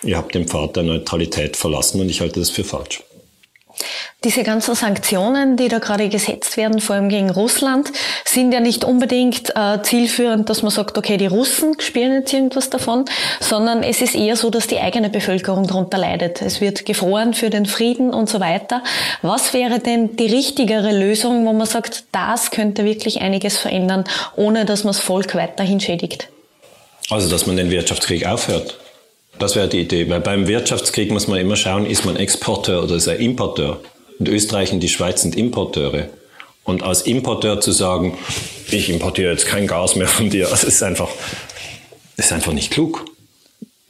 ihr 0.04 0.18
habt 0.18 0.36
den 0.36 0.48
Pfad 0.48 0.76
der 0.76 0.84
Neutralität 0.84 1.56
verlassen 1.56 2.02
und 2.02 2.10
ich 2.10 2.22
halte 2.22 2.40
das 2.40 2.50
für 2.50 2.64
falsch. 2.64 3.02
Diese 4.26 4.44
ganzen 4.44 4.76
Sanktionen, 4.76 5.56
die 5.56 5.70
da 5.70 5.80
gerade 5.80 6.10
gesetzt 6.10 6.58
werden, 6.58 6.82
vor 6.82 6.98
allem 6.98 7.08
gegen 7.08 7.30
Russland, 7.30 7.90
sind 8.26 8.52
ja 8.52 8.60
nicht 8.60 8.84
unbedingt 8.84 9.56
äh, 9.56 9.82
zielführend, 9.82 10.50
dass 10.50 10.62
man 10.62 10.72
sagt, 10.72 10.98
okay, 10.98 11.16
die 11.16 11.28
Russen 11.28 11.80
spielen 11.80 12.14
jetzt 12.14 12.34
irgendwas 12.34 12.70
davon, 12.70 13.06
sondern 13.40 13.82
es 13.82 14.02
ist 14.02 14.16
eher 14.16 14.36
so, 14.36 14.50
dass 14.50 14.68
die 14.68 14.80
eigene 14.80 15.10
Bevölkerung 15.10 15.68
darunter 15.68 15.98
leidet. 15.98 16.42
Es 16.42 16.60
wird 16.60 16.86
gefroren 16.86 17.34
für 17.34 17.50
den 17.50 17.66
Frieden 17.66 18.14
und 18.14 18.30
so 18.30 18.42
weiter. 18.42 18.84
Was 19.22 19.54
wäre 19.54 19.80
denn 19.80 20.18
die 20.18 20.28
richtigere 20.28 20.92
Lösung, 20.92 21.46
wo 21.46 21.54
man 21.54 21.68
sagt, 21.68 22.04
das 22.12 22.52
könnte 22.52 22.84
wirklich 22.84 23.22
einiges 23.22 23.58
verändern, 23.58 24.04
ohne 24.36 24.66
dass 24.66 24.84
man 24.84 24.92
das 24.92 25.00
Volk 25.00 25.34
weiterhin 25.36 25.80
schädigt? 25.80 26.28
Also, 27.10 27.30
dass 27.30 27.48
man 27.48 27.56
den 27.56 27.72
Wirtschaftskrieg 27.72 28.26
aufhört. 28.26 28.78
Das 29.40 29.56
wäre 29.56 29.70
die 29.70 29.80
Idee, 29.80 30.10
weil 30.10 30.20
beim 30.20 30.48
Wirtschaftskrieg 30.48 31.12
muss 31.12 31.28
man 31.28 31.40
immer 31.40 31.56
schauen, 31.56 31.86
ist 31.86 32.06
man 32.06 32.18
Exporteur 32.18 32.84
oder 32.84 32.96
ist 32.96 33.08
er 33.08 33.18
Importeur? 33.18 33.80
Und 34.20 34.28
Österreich 34.28 34.74
und 34.74 34.82
die 34.82 34.90
Schweiz 34.90 35.22
sind 35.22 35.36
Importeure. 35.36 36.10
Und 36.66 36.84
als 36.84 37.04
Importeur 37.04 37.62
zu 37.62 37.72
sagen, 37.72 38.18
ich 38.70 38.90
importiere 38.90 39.32
jetzt 39.32 39.48
kein 39.48 39.66
Gas 39.66 39.96
mehr 39.96 40.10
von 40.10 40.30
dir, 40.30 40.48
das 40.50 40.66
ist 40.66 40.84
einfach, 40.84 41.08
das 42.18 42.28
ist 42.28 42.32
einfach 42.34 42.52
nicht 42.52 42.70
klug. 42.70 43.06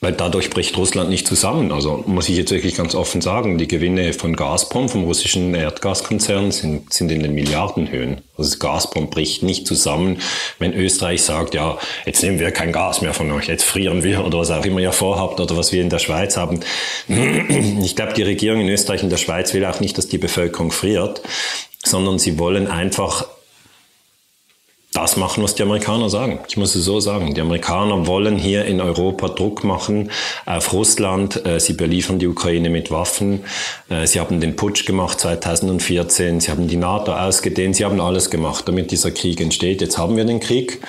Weil 0.02 0.14
dadurch 0.14 0.50
bricht 0.50 0.78
Russland 0.78 1.10
nicht 1.10 1.28
zusammen. 1.28 1.74
Also 1.74 2.04
muss 2.08 2.30
ich 2.30 2.38
jetzt 2.38 2.52
wirklich 2.52 2.76
ganz 2.76 2.96
offen 2.96 3.20
sagen, 3.20 3.58
die 3.58 3.68
Gewinne 3.68 4.14
von 4.14 4.34
Gazprom, 4.34 4.88
vom 4.88 5.04
russischen 5.04 5.54
Erdgaskonzern, 5.54 6.52
sind, 6.52 6.94
sind 6.94 7.12
in 7.12 7.22
den 7.22 7.34
Milliardenhöhen. 7.34 8.22
Also 8.38 8.58
Gazprom 8.60 9.10
bricht 9.10 9.44
nicht 9.44 9.68
zusammen, 9.68 10.20
wenn 10.58 10.74
Österreich 10.74 11.24
sagt, 11.24 11.54
ja, 11.54 11.78
jetzt 12.06 12.24
nehmen 12.24 12.40
wir 12.40 12.52
kein 12.52 12.72
Gas 12.72 13.02
mehr 13.02 13.14
von 13.14 13.30
euch, 13.32 13.48
jetzt 13.48 13.66
frieren 13.66 14.02
wir 14.02 14.24
oder 14.24 14.40
was 14.40 14.52
auch 14.52 14.64
immer 14.64 14.80
ihr 14.80 14.94
vorhabt 14.94 15.42
oder 15.42 15.58
was 15.58 15.74
wir 15.74 15.82
in 15.82 15.90
der 15.90 16.00
Schweiz 16.00 16.38
haben. 16.38 16.62
Ich 17.82 17.96
glaube, 17.96 18.14
die 18.14 18.24
Regierung 18.24 18.62
in 18.62 18.70
Österreich 18.70 19.04
und 19.04 19.10
der 19.10 19.18
Schweiz 19.18 19.54
will 19.54 19.66
auch 19.66 19.80
nicht, 19.80 19.98
dass 19.98 20.08
die 20.08 20.18
Bevölkerung 20.18 20.72
friert, 20.72 21.22
sondern 21.84 22.20
sie 22.20 22.38
wollen 22.38 22.68
einfach 22.68 23.26
das 24.92 25.18
machen, 25.18 25.44
was 25.44 25.54
die 25.54 25.62
Amerikaner 25.62 26.10
sagen. 26.10 26.40
Ich 26.48 26.58
muss 26.58 26.74
es 26.74 26.84
so 26.84 27.00
sagen. 27.00 27.36
Die 27.36 27.42
Amerikaner 27.42 28.08
wollen 28.08 28.38
hier 28.38 28.66
in 28.66 28.82
Europa 28.82 29.30
Druck 29.30 29.64
machen 29.64 30.10
auf 30.48 30.74
Russland. 30.74 31.46
Äh, 31.46 31.60
sie 31.60 31.74
beliefern 31.74 32.18
die 32.18 32.26
Ukraine 32.26 32.72
mit 32.72 32.90
Waffen. 32.90 33.44
Äh, 33.90 34.08
sie 34.08 34.20
haben 34.20 34.40
den 34.40 34.56
Putsch 34.56 34.88
gemacht 34.88 35.20
2014. 35.20 36.40
Sie 36.40 36.50
haben 36.50 36.68
die 36.68 36.76
NATO 36.76 37.14
ausgedehnt. 37.14 37.76
Sie 37.76 37.86
haben 37.86 38.02
alles 38.02 38.32
gemacht, 38.32 38.68
damit 38.68 38.90
dieser 38.90 39.12
Krieg 39.12 39.40
entsteht. 39.42 39.82
Jetzt 39.82 40.00
haben 40.00 40.18
wir 40.18 40.26
den 40.26 40.40
Krieg. 40.40 40.82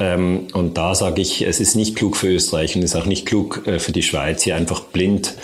Ähm, 0.00 0.46
und 0.54 0.78
da 0.78 0.94
sage 0.94 1.20
ich, 1.20 1.42
es 1.42 1.60
ist 1.60 1.76
nicht 1.76 1.96
klug 1.96 2.16
für 2.16 2.28
Österreich 2.28 2.76
und 2.76 2.82
es 2.82 2.94
ist 2.94 3.00
auch 3.00 3.06
nicht 3.06 3.26
klug 3.26 3.66
äh, 3.66 3.78
für 3.78 3.92
die 3.92 4.02
Schweiz, 4.02 4.42
hier 4.42 4.56
einfach 4.56 4.80
blind 4.80 5.34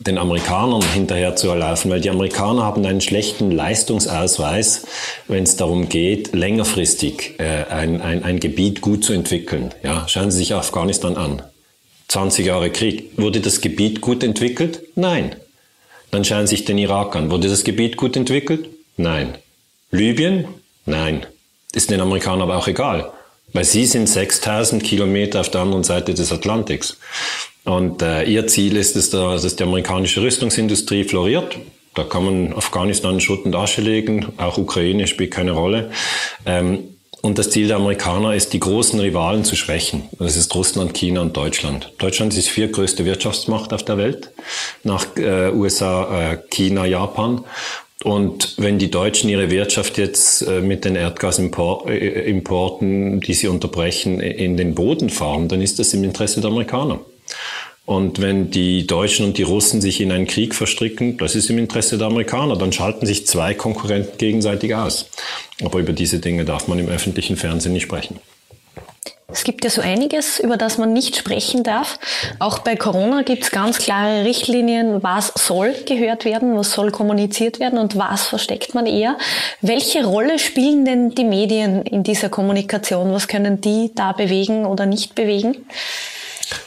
den 0.00 0.18
Amerikanern 0.18 0.82
hinterher 0.82 1.34
zu 1.36 1.48
erlaufen, 1.48 1.90
weil 1.90 2.00
die 2.00 2.10
Amerikaner 2.10 2.62
haben 2.62 2.84
einen 2.86 3.00
schlechten 3.00 3.50
Leistungsausweis, 3.50 4.86
wenn 5.26 5.42
es 5.42 5.56
darum 5.56 5.88
geht, 5.88 6.34
längerfristig 6.34 7.34
äh, 7.38 7.64
ein, 7.64 8.00
ein, 8.00 8.22
ein 8.22 8.40
Gebiet 8.40 8.80
gut 8.80 9.04
zu 9.04 9.12
entwickeln. 9.12 9.74
Ja, 9.82 10.06
schauen 10.06 10.30
Sie 10.30 10.38
sich 10.38 10.54
Afghanistan 10.54 11.16
an. 11.16 11.42
20 12.08 12.46
Jahre 12.46 12.70
Krieg. 12.70 13.18
Wurde 13.18 13.40
das 13.40 13.60
Gebiet 13.60 14.00
gut 14.00 14.22
entwickelt? 14.22 14.82
Nein. 14.94 15.36
Dann 16.10 16.24
schauen 16.24 16.46
Sie 16.46 16.56
sich 16.56 16.64
den 16.64 16.78
Irak 16.78 17.14
an. 17.16 17.30
Wurde 17.30 17.48
das 17.48 17.64
Gebiet 17.64 17.96
gut 17.96 18.16
entwickelt? 18.16 18.68
Nein. 18.96 19.36
Libyen? 19.90 20.46
Nein. 20.86 21.26
Ist 21.72 21.90
den 21.90 22.00
Amerikanern 22.00 22.42
aber 22.42 22.56
auch 22.56 22.68
egal. 22.68 23.12
Weil 23.52 23.64
sie 23.64 23.86
sind 23.86 24.08
6000 24.08 24.82
Kilometer 24.82 25.40
auf 25.40 25.50
der 25.50 25.62
anderen 25.62 25.84
Seite 25.84 26.14
des 26.14 26.32
Atlantiks. 26.32 26.98
Und 27.68 28.00
äh, 28.00 28.22
ihr 28.22 28.46
Ziel 28.46 28.78
ist 28.78 28.96
es, 28.96 29.10
dass 29.10 29.56
die 29.56 29.62
amerikanische 29.62 30.22
Rüstungsindustrie 30.22 31.04
floriert. 31.04 31.58
Da 31.94 32.04
kann 32.04 32.24
man 32.24 32.54
Afghanistan 32.54 33.20
Schutt 33.20 33.44
und 33.44 33.54
Asche 33.54 33.82
legen, 33.82 34.32
auch 34.38 34.56
Ukraine 34.56 35.06
spielt 35.06 35.32
keine 35.32 35.52
Rolle. 35.52 35.90
Ähm, 36.46 36.78
und 37.20 37.36
das 37.36 37.50
Ziel 37.50 37.66
der 37.66 37.76
Amerikaner 37.76 38.34
ist, 38.34 38.54
die 38.54 38.60
großen 38.60 38.98
Rivalen 39.00 39.44
zu 39.44 39.54
schwächen. 39.54 40.04
Das 40.18 40.34
ist 40.34 40.54
Russland, 40.54 40.94
China 40.94 41.20
und 41.20 41.36
Deutschland. 41.36 41.92
Deutschland 41.98 42.32
ist 42.32 42.46
die 42.46 42.52
viertgrößte 42.52 43.04
Wirtschaftsmacht 43.04 43.74
auf 43.74 43.82
der 43.82 43.98
Welt, 43.98 44.30
nach 44.82 45.04
äh, 45.18 45.50
USA, 45.50 46.32
äh, 46.32 46.38
China, 46.48 46.86
Japan. 46.86 47.44
Und 48.02 48.54
wenn 48.56 48.78
die 48.78 48.90
Deutschen 48.90 49.28
ihre 49.28 49.50
Wirtschaft 49.50 49.98
jetzt 49.98 50.40
äh, 50.40 50.62
mit 50.62 50.86
den 50.86 50.96
Erdgasimporten, 50.96 53.20
die 53.20 53.34
sie 53.34 53.48
unterbrechen, 53.48 54.20
in 54.20 54.56
den 54.56 54.74
Boden 54.74 55.10
fahren, 55.10 55.48
dann 55.48 55.60
ist 55.60 55.78
das 55.78 55.92
im 55.92 56.04
Interesse 56.04 56.40
der 56.40 56.50
Amerikaner. 56.50 57.00
Und 57.88 58.20
wenn 58.20 58.50
die 58.50 58.86
Deutschen 58.86 59.24
und 59.24 59.38
die 59.38 59.44
Russen 59.44 59.80
sich 59.80 60.02
in 60.02 60.12
einen 60.12 60.26
Krieg 60.26 60.54
verstricken, 60.54 61.16
das 61.16 61.34
ist 61.34 61.48
im 61.48 61.56
Interesse 61.56 61.96
der 61.96 62.08
Amerikaner. 62.08 62.54
Dann 62.54 62.70
schalten 62.70 63.06
sich 63.06 63.26
zwei 63.26 63.54
Konkurrenten 63.54 64.18
gegenseitig 64.18 64.74
aus. 64.74 65.08
Aber 65.64 65.78
über 65.78 65.94
diese 65.94 66.18
Dinge 66.18 66.44
darf 66.44 66.68
man 66.68 66.78
im 66.78 66.90
öffentlichen 66.90 67.38
Fernsehen 67.38 67.72
nicht 67.72 67.84
sprechen. 67.84 68.20
Es 69.32 69.42
gibt 69.42 69.64
ja 69.64 69.70
so 69.70 69.80
einiges, 69.80 70.38
über 70.38 70.58
das 70.58 70.76
man 70.76 70.92
nicht 70.92 71.16
sprechen 71.16 71.62
darf. 71.62 71.98
Auch 72.40 72.58
bei 72.58 72.76
Corona 72.76 73.22
gibt 73.22 73.44
es 73.44 73.50
ganz 73.50 73.78
klare 73.78 74.26
Richtlinien, 74.26 75.02
was 75.02 75.32
soll 75.34 75.74
gehört 75.86 76.26
werden, 76.26 76.58
was 76.58 76.72
soll 76.72 76.90
kommuniziert 76.90 77.58
werden 77.58 77.78
und 77.78 77.96
was 77.96 78.26
versteckt 78.26 78.74
man 78.74 78.84
eher. 78.84 79.16
Welche 79.62 80.04
Rolle 80.04 80.38
spielen 80.38 80.84
denn 80.84 81.14
die 81.14 81.24
Medien 81.24 81.84
in 81.84 82.02
dieser 82.02 82.28
Kommunikation? 82.28 83.14
Was 83.14 83.28
können 83.28 83.62
die 83.62 83.92
da 83.94 84.12
bewegen 84.12 84.66
oder 84.66 84.84
nicht 84.84 85.14
bewegen? 85.14 85.64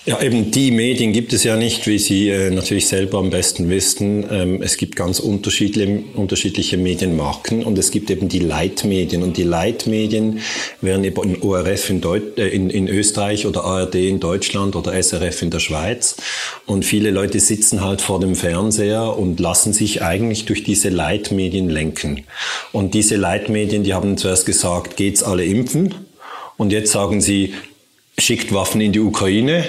Ja, 0.06 0.22
eben 0.22 0.52
die 0.52 0.72
Medien 0.72 1.12
gibt 1.12 1.34
es 1.34 1.44
ja 1.44 1.56
nicht, 1.56 1.88
wie 1.88 1.98
Sie 1.98 2.30
äh, 2.30 2.52
natürlich 2.52 2.88
selber 2.88 3.18
am 3.18 3.32
besten 3.32 3.70
wissen. 3.70 4.26
Ähm, 4.30 4.62
es 4.62 4.78
gibt 4.78 4.96
ganz 4.96 5.20
unterschiedliche, 5.20 6.04
unterschiedliche 6.14 6.78
Medienmarken 6.78 7.64
und 7.64 7.78
es 7.78 7.90
gibt 7.90 8.12
eben 8.12 8.30
die 8.30 8.40
Leitmedien. 8.40 9.24
Und 9.24 9.38
die 9.38 9.44
Leitmedien 9.44 10.42
wären 10.82 11.04
eben 11.04 11.42
ORF 11.42 11.90
in, 11.90 12.02
Deut 12.02 12.38
äh, 12.38 12.48
in, 12.50 12.70
in 12.70 12.88
Österreich 12.88 13.48
oder 13.48 13.64
ARD 13.64 13.96
in 13.96 14.20
Deutschland 14.20 14.76
oder 14.76 14.94
SRF 14.94 15.42
in 15.42 15.50
der 15.50 15.60
Schweiz. 15.60 16.16
Und 16.68 16.86
viele 16.86 17.10
Leute 17.10 17.40
sitzen 17.40 17.84
halt 17.84 18.02
vor 18.02 18.20
dem 18.20 18.36
Fernseher 18.36 19.18
und 19.18 19.40
lassen 19.40 19.74
sich 19.74 20.04
eigentlich 20.04 20.46
durch 20.46 20.64
diese 20.64 20.90
Leitmedien 20.90 21.70
lenken. 21.70 22.26
Und 22.72 22.94
diese 22.94 23.16
Leitmedien, 23.16 23.84
die 23.84 23.94
haben 23.94 24.18
zuerst 24.18 24.46
gesagt, 24.46 24.96
geht's 24.96 25.24
alle 25.24 25.46
impfen? 25.46 25.96
Und 26.58 26.72
jetzt 26.72 26.92
sagen 26.92 27.22
sie, 27.22 27.56
schickt 28.22 28.54
Waffen 28.54 28.82
in 28.82 28.92
die 28.92 29.00
Ukraine. 29.00 29.66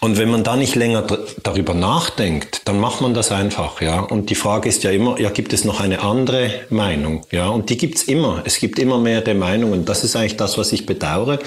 Und 0.00 0.18
wenn 0.18 0.30
man 0.30 0.42
da 0.42 0.56
nicht 0.56 0.74
länger 0.74 1.06
darüber 1.44 1.74
nachdenkt, 1.74 2.62
dann 2.64 2.80
macht 2.80 3.00
man 3.00 3.14
das 3.14 3.30
einfach, 3.30 3.80
ja. 3.80 4.00
Und 4.00 4.30
die 4.30 4.34
Frage 4.34 4.68
ist 4.68 4.82
ja 4.82 4.90
immer, 4.90 5.20
ja, 5.20 5.30
gibt 5.30 5.52
es 5.52 5.64
noch 5.64 5.78
eine 5.78 6.00
andere 6.00 6.50
Meinung, 6.70 7.24
ja? 7.30 7.48
Und 7.48 7.70
die 7.70 7.76
gibt's 7.76 8.02
immer. 8.02 8.42
Es 8.44 8.58
gibt 8.58 8.80
immer 8.80 8.98
mehrere 8.98 9.34
Meinungen. 9.34 9.84
Das 9.84 10.02
ist 10.02 10.16
eigentlich 10.16 10.36
das, 10.36 10.58
was 10.58 10.72
ich 10.72 10.86
bedauere, 10.86 11.38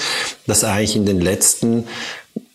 dass 0.48 0.64
eigentlich 0.64 0.96
in 0.96 1.06
den 1.06 1.20
letzten 1.20 1.86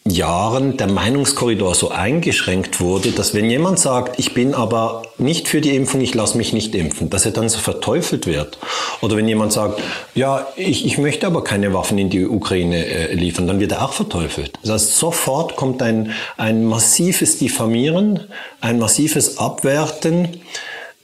Jahren 0.07 0.79
der 0.79 0.89
Meinungskorridor 0.89 1.75
so 1.75 1.91
eingeschränkt 1.91 2.81
wurde, 2.81 3.11
dass 3.13 3.35
wenn 3.35 3.51
jemand 3.51 3.79
sagt, 3.79 4.19
ich 4.19 4.33
bin 4.33 4.55
aber 4.55 5.03
nicht 5.19 5.47
für 5.47 5.61
die 5.61 5.77
Impfung, 5.77 6.01
ich 6.01 6.15
lasse 6.15 6.39
mich 6.39 6.55
nicht 6.55 6.75
impfen, 6.75 7.11
dass 7.11 7.27
er 7.27 7.33
dann 7.33 7.51
so 7.51 7.59
verteufelt 7.59 8.27
wird. 8.27 8.59
Oder 9.03 9.17
wenn 9.17 9.29
jemand 9.29 9.53
sagt, 9.53 9.81
ja, 10.15 10.47
ich, 10.57 10.87
ich 10.87 10.97
möchte 10.97 11.27
aber 11.27 11.45
keine 11.45 11.75
Waffen 11.75 11.99
in 11.99 12.09
die 12.09 12.27
Ukraine 12.27 12.87
äh, 12.87 13.15
liefern, 13.15 13.47
dann 13.47 13.61
wird 13.61 13.73
er 13.73 13.85
auch 13.85 13.93
verteufelt. 13.93 14.59
Das 14.63 14.71
heißt, 14.73 14.97
sofort 14.97 15.57
kommt 15.57 15.83
ein, 15.83 16.13
ein 16.39 16.65
massives 16.65 17.39
Diffamieren, 17.39 18.21
ein 18.63 18.79
massives 18.79 19.37
Abwerten. 19.37 20.41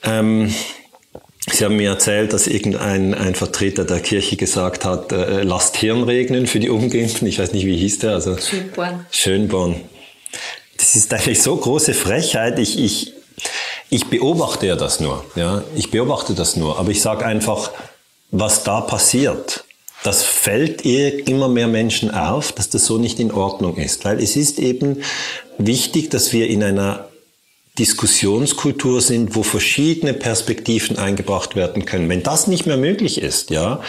Ähm, 0.05 0.55
Sie 1.53 1.65
haben 1.65 1.77
mir 1.77 1.91
erzählt, 1.91 2.33
dass 2.33 2.49
irgendein 2.49 3.15
ein 3.15 3.37
Vertreter 3.37 3.85
der 3.85 4.01
Kirche 4.01 4.37
gesagt 4.37 4.85
hat, 4.85 5.13
äh, 5.13 5.43
lasst 5.43 5.77
Hirn 5.77 6.03
regnen 6.03 6.47
für 6.47 6.59
die 6.59 6.71
Ungeimpften. 6.71 7.27
Ich 7.29 7.39
weiß 7.39 7.53
nicht, 7.53 7.67
wie 7.67 7.77
hieß 7.77 8.01
der? 8.01 8.13
Also, 8.13 8.37
Schönborn. 8.37 9.07
Schönborn. 9.13 9.81
Das 10.77 10.97
ist 10.97 11.15
eigentlich 11.15 11.41
so 11.43 11.57
große 11.57 11.95
Frechheit. 11.95 12.59
Ich, 12.59 12.79
ich, 12.79 13.13
ich 13.91 14.07
beobachte 14.07 14.67
ja 14.67 14.77
das 14.77 14.99
nur. 14.99 15.25
Ja? 15.37 15.63
Ich 15.77 15.91
beobachte 15.91 16.35
das 16.35 16.57
nur. 16.57 16.79
Aber 16.79 16.91
ich 16.91 17.01
sage 17.01 17.25
einfach, 17.25 17.71
was 18.33 18.65
da 18.65 18.81
passiert, 18.81 19.65
das 20.03 20.25
fällt 20.25 20.83
immer 20.83 21.49
mehr 21.49 21.69
Menschen 21.69 22.11
auf, 22.13 22.53
dass 22.53 22.71
das 22.71 22.87
so 22.87 22.99
nicht 22.99 23.21
in 23.21 23.33
Ordnung 23.33 23.77
ist. 23.77 24.05
Weil 24.05 24.23
es 24.23 24.37
ist 24.37 24.59
eben 24.59 25.03
wichtig, 25.59 26.11
dass 26.11 26.33
wir 26.33 26.49
in 26.49 26.63
einer 26.63 27.06
Diskussionskultur 27.79 29.01
sind, 29.01 29.35
wo 29.35 29.43
verschiedene 29.43 30.15
Perspektiven 30.15 30.99
eingebracht 30.99 31.57
werden 31.57 31.85
können. 31.85 32.09
Wenn 32.09 32.23
das 32.23 32.47
nicht 32.47 32.67
mehr 32.67 32.79
möglich 32.79 33.21
ist, 33.21 33.51
ja, 33.51 33.81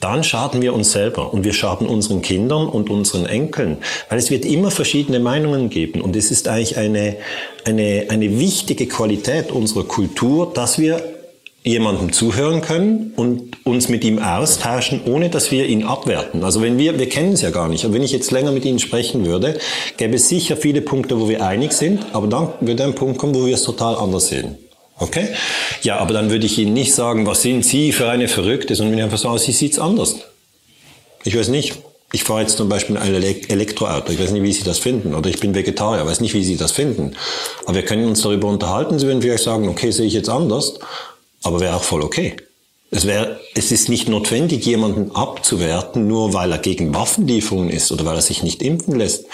dann 0.00 0.22
schaden 0.22 0.62
wir 0.62 0.74
uns 0.74 0.92
selber 0.92 1.32
und 1.32 1.44
wir 1.44 1.52
schaden 1.52 1.88
unseren 1.88 2.22
Kindern 2.22 2.68
und 2.68 2.88
unseren 2.88 3.26
Enkeln, 3.26 3.78
weil 4.08 4.18
es 4.18 4.30
wird 4.30 4.44
immer 4.44 4.70
verschiedene 4.70 5.18
Meinungen 5.18 5.70
geben 5.70 6.00
und 6.00 6.14
es 6.14 6.30
ist 6.30 6.46
eigentlich 6.46 6.76
eine, 6.76 7.16
eine, 7.64 8.06
eine 8.10 8.38
wichtige 8.38 8.86
Qualität 8.86 9.50
unserer 9.50 9.84
Kultur, 9.84 10.52
dass 10.54 10.78
wir 10.78 11.21
jemandem 11.64 12.12
zuhören 12.12 12.60
können 12.60 13.12
und 13.16 13.64
uns 13.64 13.88
mit 13.88 14.02
ihm 14.04 14.18
austauschen, 14.18 15.02
ohne 15.06 15.30
dass 15.30 15.52
wir 15.52 15.66
ihn 15.66 15.84
abwerten. 15.84 16.42
Also 16.42 16.60
wenn 16.60 16.76
wir, 16.76 16.98
wir 16.98 17.08
kennen 17.08 17.34
es 17.34 17.42
ja 17.42 17.50
gar 17.50 17.68
nicht, 17.68 17.84
aber 17.84 17.94
wenn 17.94 18.02
ich 18.02 18.10
jetzt 18.10 18.32
länger 18.32 18.50
mit 18.50 18.64
Ihnen 18.64 18.80
sprechen 18.80 19.24
würde, 19.24 19.58
gäbe 19.96 20.16
es 20.16 20.28
sicher 20.28 20.56
viele 20.56 20.80
Punkte, 20.80 21.20
wo 21.20 21.28
wir 21.28 21.44
einig 21.44 21.72
sind, 21.72 22.04
aber 22.12 22.26
dann 22.26 22.48
würde 22.60 22.84
ein 22.84 22.94
Punkt 22.94 23.18
kommen, 23.18 23.34
wo 23.34 23.46
wir 23.46 23.54
es 23.54 23.62
total 23.62 23.94
anders 23.94 24.28
sehen. 24.28 24.56
Okay? 24.98 25.28
Ja, 25.82 25.98
aber 25.98 26.14
dann 26.14 26.30
würde 26.30 26.46
ich 26.46 26.58
Ihnen 26.58 26.74
nicht 26.74 26.94
sagen, 26.94 27.26
was 27.26 27.42
sind 27.42 27.64
Sie 27.64 27.92
für 27.92 28.08
eine 28.08 28.28
Verrückte, 28.28 28.74
sondern 28.74 29.00
einfach 29.00 29.18
sagen, 29.18 29.38
Sie 29.38 29.52
sieht's 29.52 29.78
anders. 29.78 30.16
Ich 31.24 31.36
weiß 31.36 31.48
nicht. 31.48 31.74
Ich 32.14 32.24
fahre 32.24 32.42
jetzt 32.42 32.58
zum 32.58 32.68
Beispiel 32.68 32.98
ein 32.98 33.14
Elektroauto. 33.14 34.12
Ich 34.12 34.20
weiß 34.20 34.32
nicht, 34.32 34.42
wie 34.42 34.52
Sie 34.52 34.64
das 34.64 34.78
finden. 34.78 35.14
Oder 35.14 35.30
ich 35.30 35.40
bin 35.40 35.54
Vegetarier. 35.54 36.02
Ich 36.02 36.06
weiß 36.06 36.20
nicht, 36.20 36.34
wie 36.34 36.44
Sie 36.44 36.58
das 36.58 36.70
finden. 36.70 37.16
Aber 37.64 37.76
wir 37.76 37.84
können 37.84 38.06
uns 38.06 38.20
darüber 38.20 38.48
unterhalten. 38.48 38.98
Sie 38.98 39.06
würden 39.06 39.22
vielleicht 39.22 39.44
sagen, 39.44 39.66
okay, 39.66 39.90
sehe 39.92 40.06
ich 40.06 40.12
jetzt 40.12 40.28
anders. 40.28 40.74
Aber 41.42 41.60
wäre 41.60 41.76
auch 41.76 41.84
voll 41.84 42.02
okay. 42.02 42.36
Es, 42.90 43.06
wäre, 43.06 43.40
es 43.54 43.72
ist 43.72 43.88
nicht 43.88 44.08
notwendig, 44.08 44.66
jemanden 44.66 45.12
abzuwerten, 45.12 46.06
nur 46.06 46.34
weil 46.34 46.52
er 46.52 46.58
gegen 46.58 46.94
Waffenlieferungen 46.94 47.70
ist 47.70 47.90
oder 47.90 48.04
weil 48.04 48.16
er 48.16 48.22
sich 48.22 48.42
nicht 48.42 48.62
impfen 48.62 48.96
lässt. 48.96 49.26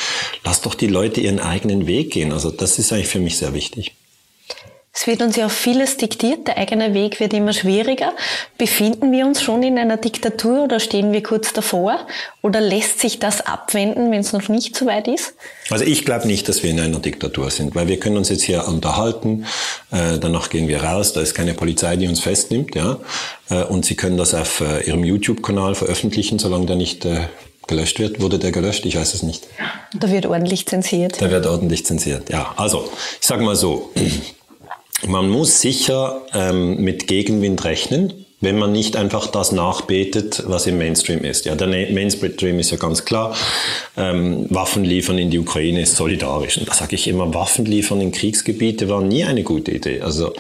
Lass 0.44 0.60
doch 0.60 0.76
die 0.76 0.86
Leute 0.86 1.20
ihren 1.20 1.40
eigenen 1.40 1.88
Weg 1.88 2.12
gehen. 2.12 2.32
Also 2.32 2.52
das 2.52 2.78
ist 2.78 2.92
eigentlich 2.92 3.08
für 3.08 3.18
mich 3.18 3.36
sehr 3.36 3.54
wichtig. 3.54 3.96
Es 5.00 5.06
wird 5.06 5.22
uns 5.22 5.36
ja 5.36 5.46
auf 5.46 5.52
vieles 5.52 5.96
diktiert, 5.96 6.48
der 6.48 6.58
eigene 6.58 6.92
Weg 6.92 7.20
wird 7.20 7.32
immer 7.32 7.52
schwieriger. 7.52 8.14
Befinden 8.58 9.12
wir 9.12 9.26
uns 9.26 9.40
schon 9.40 9.62
in 9.62 9.78
einer 9.78 9.96
Diktatur 9.96 10.64
oder 10.64 10.80
stehen 10.80 11.12
wir 11.12 11.22
kurz 11.22 11.52
davor? 11.52 12.04
Oder 12.42 12.60
lässt 12.60 12.98
sich 12.98 13.20
das 13.20 13.46
abwenden, 13.46 14.10
wenn 14.10 14.18
es 14.18 14.32
noch 14.32 14.48
nicht 14.48 14.74
so 14.74 14.86
weit 14.86 15.06
ist? 15.06 15.34
Also 15.70 15.84
ich 15.84 16.04
glaube 16.04 16.26
nicht, 16.26 16.48
dass 16.48 16.64
wir 16.64 16.70
in 16.70 16.80
einer 16.80 16.98
Diktatur 16.98 17.48
sind, 17.52 17.76
weil 17.76 17.86
wir 17.86 18.00
können 18.00 18.16
uns 18.16 18.28
jetzt 18.28 18.42
hier 18.42 18.66
unterhalten, 18.66 19.46
äh, 19.92 20.18
danach 20.18 20.50
gehen 20.50 20.66
wir 20.66 20.82
raus, 20.82 21.12
da 21.12 21.20
ist 21.20 21.32
keine 21.32 21.54
Polizei, 21.54 21.94
die 21.94 22.08
uns 22.08 22.18
festnimmt, 22.18 22.74
ja, 22.74 22.98
äh, 23.50 23.62
und 23.62 23.84
Sie 23.84 23.94
können 23.94 24.16
das 24.16 24.34
auf 24.34 24.60
äh, 24.62 24.84
Ihrem 24.84 25.04
YouTube-Kanal 25.04 25.76
veröffentlichen, 25.76 26.40
solange 26.40 26.66
der 26.66 26.74
nicht 26.74 27.04
äh, 27.04 27.20
gelöscht 27.68 28.00
wird. 28.00 28.20
Wurde 28.20 28.40
der 28.40 28.50
gelöscht? 28.50 28.84
Ich 28.84 28.96
weiß 28.96 29.14
es 29.14 29.22
nicht. 29.22 29.46
Da 29.94 30.10
wird 30.10 30.26
ordentlich 30.26 30.66
zensiert. 30.66 31.22
Da 31.22 31.30
wird 31.30 31.46
ordentlich 31.46 31.86
zensiert, 31.86 32.30
ja. 32.30 32.52
Also, 32.56 32.90
ich 33.20 33.26
sage 33.26 33.44
mal 33.44 33.54
so, 33.54 33.92
man 35.06 35.28
muss 35.28 35.60
sicher 35.60 36.22
ähm, 36.34 36.82
mit 36.82 37.06
Gegenwind 37.06 37.64
rechnen, 37.64 38.26
wenn 38.40 38.58
man 38.58 38.70
nicht 38.70 38.96
einfach 38.96 39.26
das 39.26 39.50
nachbetet, 39.50 40.44
was 40.46 40.66
im 40.68 40.78
Mainstream 40.78 41.24
ist. 41.24 41.44
Ja, 41.44 41.56
der 41.56 41.66
Mainstream 41.66 42.58
ist 42.60 42.70
ja 42.70 42.76
ganz 42.76 43.04
klar, 43.04 43.34
ähm, 43.96 44.46
Waffen 44.50 44.84
liefern 44.84 45.18
in 45.18 45.30
die 45.30 45.40
Ukraine 45.40 45.82
ist 45.82 45.96
solidarisch. 45.96 46.56
Und 46.58 46.68
da 46.68 46.74
sage 46.74 46.94
ich 46.94 47.08
immer, 47.08 47.34
Waffen 47.34 47.64
liefern 47.64 48.00
in 48.00 48.12
Kriegsgebiete 48.12 48.88
war 48.88 49.00
nie 49.00 49.24
eine 49.24 49.42
gute 49.42 49.72
Idee. 49.72 50.02
Also 50.02 50.34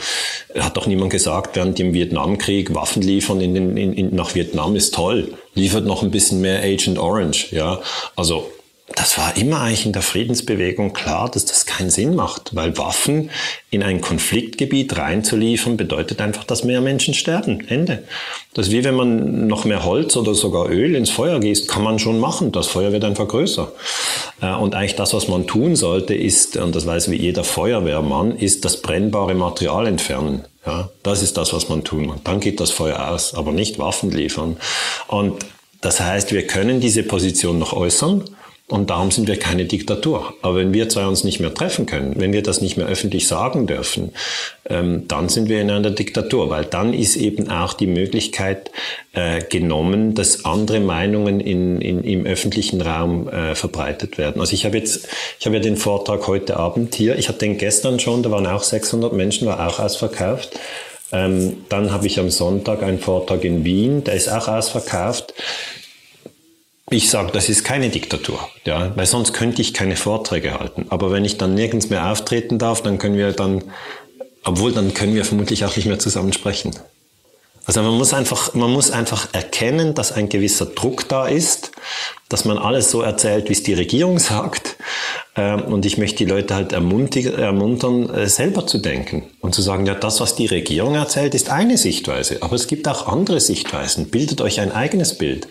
hat 0.56 0.76
doch 0.76 0.86
niemand 0.86 1.10
gesagt, 1.10 1.56
während 1.56 1.78
dem 1.78 1.92
Vietnamkrieg 1.92 2.74
Waffen 2.74 3.02
liefern 3.02 3.40
in 3.40 3.54
den, 3.54 3.76
in, 3.76 3.92
in, 3.92 4.14
nach 4.14 4.34
Vietnam 4.34 4.76
ist 4.76 4.94
toll. 4.94 5.34
Liefert 5.54 5.84
noch 5.84 6.04
ein 6.04 6.12
bisschen 6.12 6.40
mehr 6.40 6.62
Agent 6.62 6.98
Orange. 6.98 7.48
Ja, 7.50 7.80
also 8.14 8.48
das 8.98 9.16
war 9.16 9.36
immer 9.36 9.60
eigentlich 9.60 9.86
in 9.86 9.92
der 9.92 10.02
Friedensbewegung 10.02 10.92
klar, 10.92 11.30
dass 11.30 11.44
das 11.44 11.66
keinen 11.66 11.88
Sinn 11.88 12.16
macht, 12.16 12.56
weil 12.56 12.76
Waffen 12.78 13.30
in 13.70 13.84
ein 13.84 14.00
Konfliktgebiet 14.00 14.98
reinzuliefern 14.98 15.76
bedeutet 15.76 16.20
einfach, 16.20 16.42
dass 16.42 16.64
mehr 16.64 16.80
Menschen 16.80 17.14
sterben. 17.14 17.64
Ende. 17.68 18.02
Das 18.54 18.66
ist 18.66 18.72
wie 18.72 18.82
wenn 18.82 18.96
man 18.96 19.46
noch 19.46 19.64
mehr 19.64 19.84
Holz 19.84 20.16
oder 20.16 20.34
sogar 20.34 20.68
Öl 20.68 20.96
ins 20.96 21.10
Feuer 21.10 21.38
gießt, 21.38 21.68
kann 21.68 21.84
man 21.84 22.00
schon 22.00 22.18
machen. 22.18 22.50
Das 22.50 22.66
Feuer 22.66 22.90
wird 22.90 23.04
einfach 23.04 23.28
größer. 23.28 23.70
Äh, 24.42 24.54
und 24.54 24.74
eigentlich 24.74 24.96
das, 24.96 25.14
was 25.14 25.28
man 25.28 25.46
tun 25.46 25.76
sollte, 25.76 26.14
ist, 26.14 26.56
und 26.56 26.74
das 26.74 26.84
weiß 26.84 27.08
wie 27.12 27.16
jeder 27.16 27.44
Feuerwehrmann, 27.44 28.36
ist 28.36 28.64
das 28.64 28.82
brennbare 28.82 29.34
Material 29.34 29.86
entfernen. 29.86 30.44
Ja, 30.66 30.90
das 31.04 31.22
ist 31.22 31.36
das, 31.36 31.52
was 31.52 31.68
man 31.68 31.84
tun 31.84 32.06
muss. 32.06 32.16
Dann 32.24 32.40
geht 32.40 32.58
das 32.58 32.72
Feuer 32.72 33.10
aus, 33.10 33.34
aber 33.34 33.52
nicht 33.52 33.78
Waffen 33.78 34.10
liefern. 34.10 34.56
Und 35.06 35.36
das 35.80 36.00
heißt, 36.00 36.32
wir 36.32 36.48
können 36.48 36.80
diese 36.80 37.04
Position 37.04 37.60
noch 37.60 37.72
äußern. 37.72 38.24
Und 38.70 38.90
darum 38.90 39.10
sind 39.10 39.28
wir 39.28 39.38
keine 39.38 39.64
Diktatur. 39.64 40.34
Aber 40.42 40.56
wenn 40.56 40.74
wir 40.74 40.90
zwei 40.90 41.06
uns 41.06 41.24
nicht 41.24 41.40
mehr 41.40 41.54
treffen 41.54 41.86
können, 41.86 42.14
wenn 42.18 42.34
wir 42.34 42.42
das 42.42 42.60
nicht 42.60 42.76
mehr 42.76 42.86
öffentlich 42.86 43.26
sagen 43.26 43.66
dürfen, 43.66 44.12
ähm, 44.68 45.08
dann 45.08 45.30
sind 45.30 45.48
wir 45.48 45.62
in 45.62 45.70
einer 45.70 45.90
Diktatur, 45.90 46.50
weil 46.50 46.66
dann 46.66 46.92
ist 46.92 47.16
eben 47.16 47.50
auch 47.50 47.72
die 47.72 47.86
Möglichkeit 47.86 48.70
äh, 49.14 49.40
genommen, 49.40 50.14
dass 50.14 50.44
andere 50.44 50.80
Meinungen 50.80 51.40
in, 51.40 51.80
in, 51.80 52.04
im 52.04 52.26
öffentlichen 52.26 52.82
Raum 52.82 53.26
äh, 53.28 53.54
verbreitet 53.54 54.18
werden. 54.18 54.38
Also 54.38 54.52
ich 54.52 54.66
habe 54.66 54.76
jetzt, 54.76 55.08
ich 55.40 55.46
habe 55.46 55.56
ja 55.56 55.62
den 55.62 55.78
Vortrag 55.78 56.26
heute 56.26 56.58
Abend 56.58 56.94
hier, 56.94 57.18
ich 57.18 57.30
hatte 57.30 57.38
den 57.38 57.56
gestern 57.56 57.98
schon, 57.98 58.22
da 58.22 58.30
waren 58.30 58.46
auch 58.46 58.62
600 58.62 59.14
Menschen, 59.14 59.48
war 59.48 59.66
auch 59.66 59.78
ausverkauft. 59.78 60.60
Ähm, 61.10 61.64
dann 61.70 61.90
habe 61.90 62.06
ich 62.06 62.20
am 62.20 62.28
Sonntag 62.28 62.82
einen 62.82 62.98
Vortrag 62.98 63.42
in 63.44 63.64
Wien, 63.64 64.04
der 64.04 64.12
ist 64.12 64.28
auch 64.28 64.46
ausverkauft. 64.46 65.32
Ich 66.90 67.10
sage, 67.10 67.32
das 67.32 67.48
ist 67.48 67.64
keine 67.64 67.90
Diktatur, 67.90 68.48
ja, 68.64 68.96
weil 68.96 69.04
sonst 69.04 69.34
könnte 69.34 69.60
ich 69.60 69.74
keine 69.74 69.96
Vorträge 69.96 70.58
halten. 70.58 70.86
Aber 70.88 71.12
wenn 71.12 71.24
ich 71.24 71.36
dann 71.36 71.54
nirgends 71.54 71.90
mehr 71.90 72.10
auftreten 72.10 72.58
darf, 72.58 72.82
dann 72.82 72.98
können 72.98 73.16
wir 73.16 73.32
dann, 73.32 73.64
obwohl 74.44 74.72
dann 74.72 74.94
können 74.94 75.14
wir 75.14 75.24
vermutlich 75.26 75.64
auch 75.66 75.76
nicht 75.76 75.86
mehr 75.86 75.98
zusammen 75.98 76.32
sprechen. 76.32 76.74
Also 77.66 77.82
man 77.82 77.98
muss 77.98 78.14
einfach, 78.14 78.54
man 78.54 78.72
muss 78.72 78.90
einfach 78.90 79.28
erkennen, 79.34 79.92
dass 79.92 80.12
ein 80.12 80.30
gewisser 80.30 80.64
Druck 80.64 81.06
da 81.10 81.26
ist, 81.26 81.72
dass 82.30 82.46
man 82.46 82.56
alles 82.56 82.90
so 82.90 83.02
erzählt, 83.02 83.50
wie 83.50 83.52
es 83.52 83.62
die 83.62 83.74
Regierung 83.74 84.18
sagt. 84.18 84.76
Ähm, 85.36 85.64
und 85.64 85.84
ich 85.84 85.98
möchte 85.98 86.24
die 86.24 86.30
Leute 86.30 86.54
halt 86.54 86.72
ermuntern, 86.72 88.08
äh, 88.08 88.26
selber 88.26 88.66
zu 88.66 88.78
denken 88.78 89.24
und 89.42 89.54
zu 89.54 89.60
sagen, 89.60 89.84
ja, 89.84 89.94
das, 89.94 90.20
was 90.20 90.34
die 90.34 90.46
Regierung 90.46 90.94
erzählt, 90.94 91.34
ist 91.34 91.50
eine 91.50 91.76
Sichtweise. 91.76 92.38
Aber 92.40 92.54
es 92.54 92.68
gibt 92.68 92.88
auch 92.88 93.06
andere 93.06 93.38
Sichtweisen. 93.38 94.08
Bildet 94.08 94.40
euch 94.40 94.60
ein 94.60 94.72
eigenes 94.72 95.18
Bild 95.18 95.46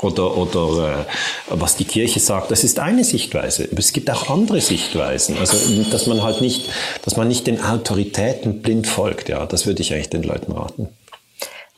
oder, 0.00 0.36
oder 0.36 1.00
äh, 1.00 1.04
was 1.50 1.76
die 1.76 1.84
Kirche 1.84 2.20
sagt, 2.20 2.50
das 2.50 2.64
ist 2.64 2.78
eine 2.78 3.04
Sichtweise. 3.04 3.68
Aber 3.70 3.78
es 3.78 3.92
gibt 3.92 4.10
auch 4.10 4.28
andere 4.28 4.60
Sichtweisen. 4.60 5.36
Also, 5.38 5.56
dass 5.90 6.06
man 6.06 6.22
halt 6.22 6.40
nicht, 6.40 6.68
dass 7.04 7.16
man 7.16 7.28
nicht 7.28 7.46
den 7.46 7.62
Autoritäten 7.62 8.60
blind 8.62 8.86
folgt. 8.86 9.28
Ja, 9.28 9.46
das 9.46 9.66
würde 9.66 9.82
ich 9.82 9.92
eigentlich 9.92 10.10
den 10.10 10.22
Leuten 10.22 10.52
raten. 10.52 10.88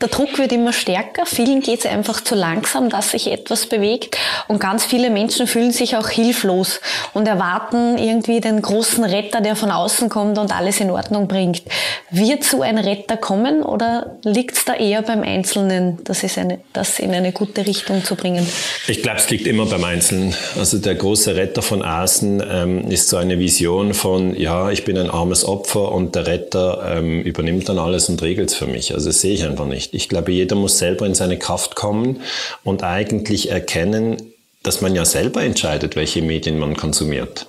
Der 0.02 0.08
Druck 0.08 0.38
wird 0.38 0.52
immer 0.52 0.74
stärker. 0.74 1.24
Vielen 1.24 1.62
geht 1.62 1.78
es 1.78 1.86
einfach 1.86 2.22
zu 2.22 2.34
langsam, 2.34 2.90
dass 2.90 3.12
sich 3.12 3.32
etwas 3.32 3.64
bewegt. 3.64 4.18
Und 4.46 4.60
ganz 4.60 4.84
viele 4.84 5.08
Menschen 5.08 5.46
fühlen 5.46 5.72
sich 5.72 5.96
auch 5.96 6.10
hilflos 6.10 6.82
und 7.14 7.26
erwarten 7.26 7.96
irgendwie 7.96 8.42
den 8.42 8.60
großen 8.60 9.04
Retter, 9.04 9.40
der 9.40 9.56
von 9.56 9.70
außen 9.70 10.10
kommt 10.10 10.36
und 10.36 10.54
alles 10.54 10.80
in 10.80 10.90
Ordnung 10.90 11.28
bringt. 11.28 11.62
Wird 12.10 12.44
so 12.44 12.60
ein 12.60 12.76
Retter 12.76 13.16
kommen 13.16 13.62
oder 13.62 14.18
liegt 14.22 14.58
es 14.58 14.66
da 14.66 14.74
eher 14.74 15.00
beim 15.00 15.22
Einzelnen, 15.22 15.96
das, 16.04 16.22
ist 16.22 16.36
eine, 16.36 16.60
das 16.74 16.98
in 16.98 17.14
eine 17.14 17.32
gute 17.32 17.66
Richtung 17.66 18.04
zu 18.04 18.16
bringen? 18.16 18.46
Ich 18.88 19.02
glaube, 19.02 19.16
es 19.16 19.30
liegt 19.30 19.46
immer 19.46 19.64
beim 19.64 19.82
Einzelnen. 19.82 20.34
Also 20.58 20.76
der 20.76 20.94
große 20.94 21.36
Retter 21.36 21.62
von 21.62 21.80
außen 21.80 22.42
ähm, 22.46 22.90
ist 22.90 23.08
so 23.08 23.16
eine 23.16 23.38
Vision 23.38 23.94
von, 23.94 24.38
ja, 24.38 24.70
ich 24.70 24.84
bin 24.84 24.98
ein 24.98 25.08
armes 25.08 25.46
Opfer 25.46 25.90
und 25.90 26.14
der 26.14 26.26
Retter 26.26 26.96
ähm, 26.98 27.22
übernimmt 27.22 27.70
dann 27.70 27.78
alles 27.78 28.10
und 28.10 28.20
regelt 28.20 28.50
es 28.50 28.56
für 28.56 28.66
mich. 28.66 28.92
Also 28.92 29.06
das 29.06 29.22
sehe 29.22 29.32
ich 29.32 29.44
einfach 29.44 29.64
nicht 29.64 29.85
nicht. 29.92 30.02
Ich 30.02 30.08
glaube, 30.08 30.32
jeder 30.32 30.56
muss 30.56 30.78
selber 30.78 31.06
in 31.06 31.14
seine 31.14 31.38
Kraft 31.38 31.76
kommen 31.76 32.22
und 32.64 32.82
eigentlich 32.82 33.50
erkennen, 33.50 34.16
dass 34.62 34.80
man 34.80 34.94
ja 34.94 35.04
selber 35.04 35.42
entscheidet, 35.42 35.96
welche 35.96 36.22
Medien 36.22 36.58
man 36.58 36.76
konsumiert. 36.76 37.46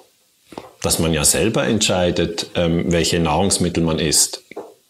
Dass 0.82 1.00
man 1.00 1.14
ja 1.14 1.26
selber 1.26 1.66
entscheidet, 1.66 2.52
ähm, 2.56 2.92
welche 2.92 3.20
Nahrungsmittel 3.20 3.84
man 3.84 4.00
isst. 4.00 4.44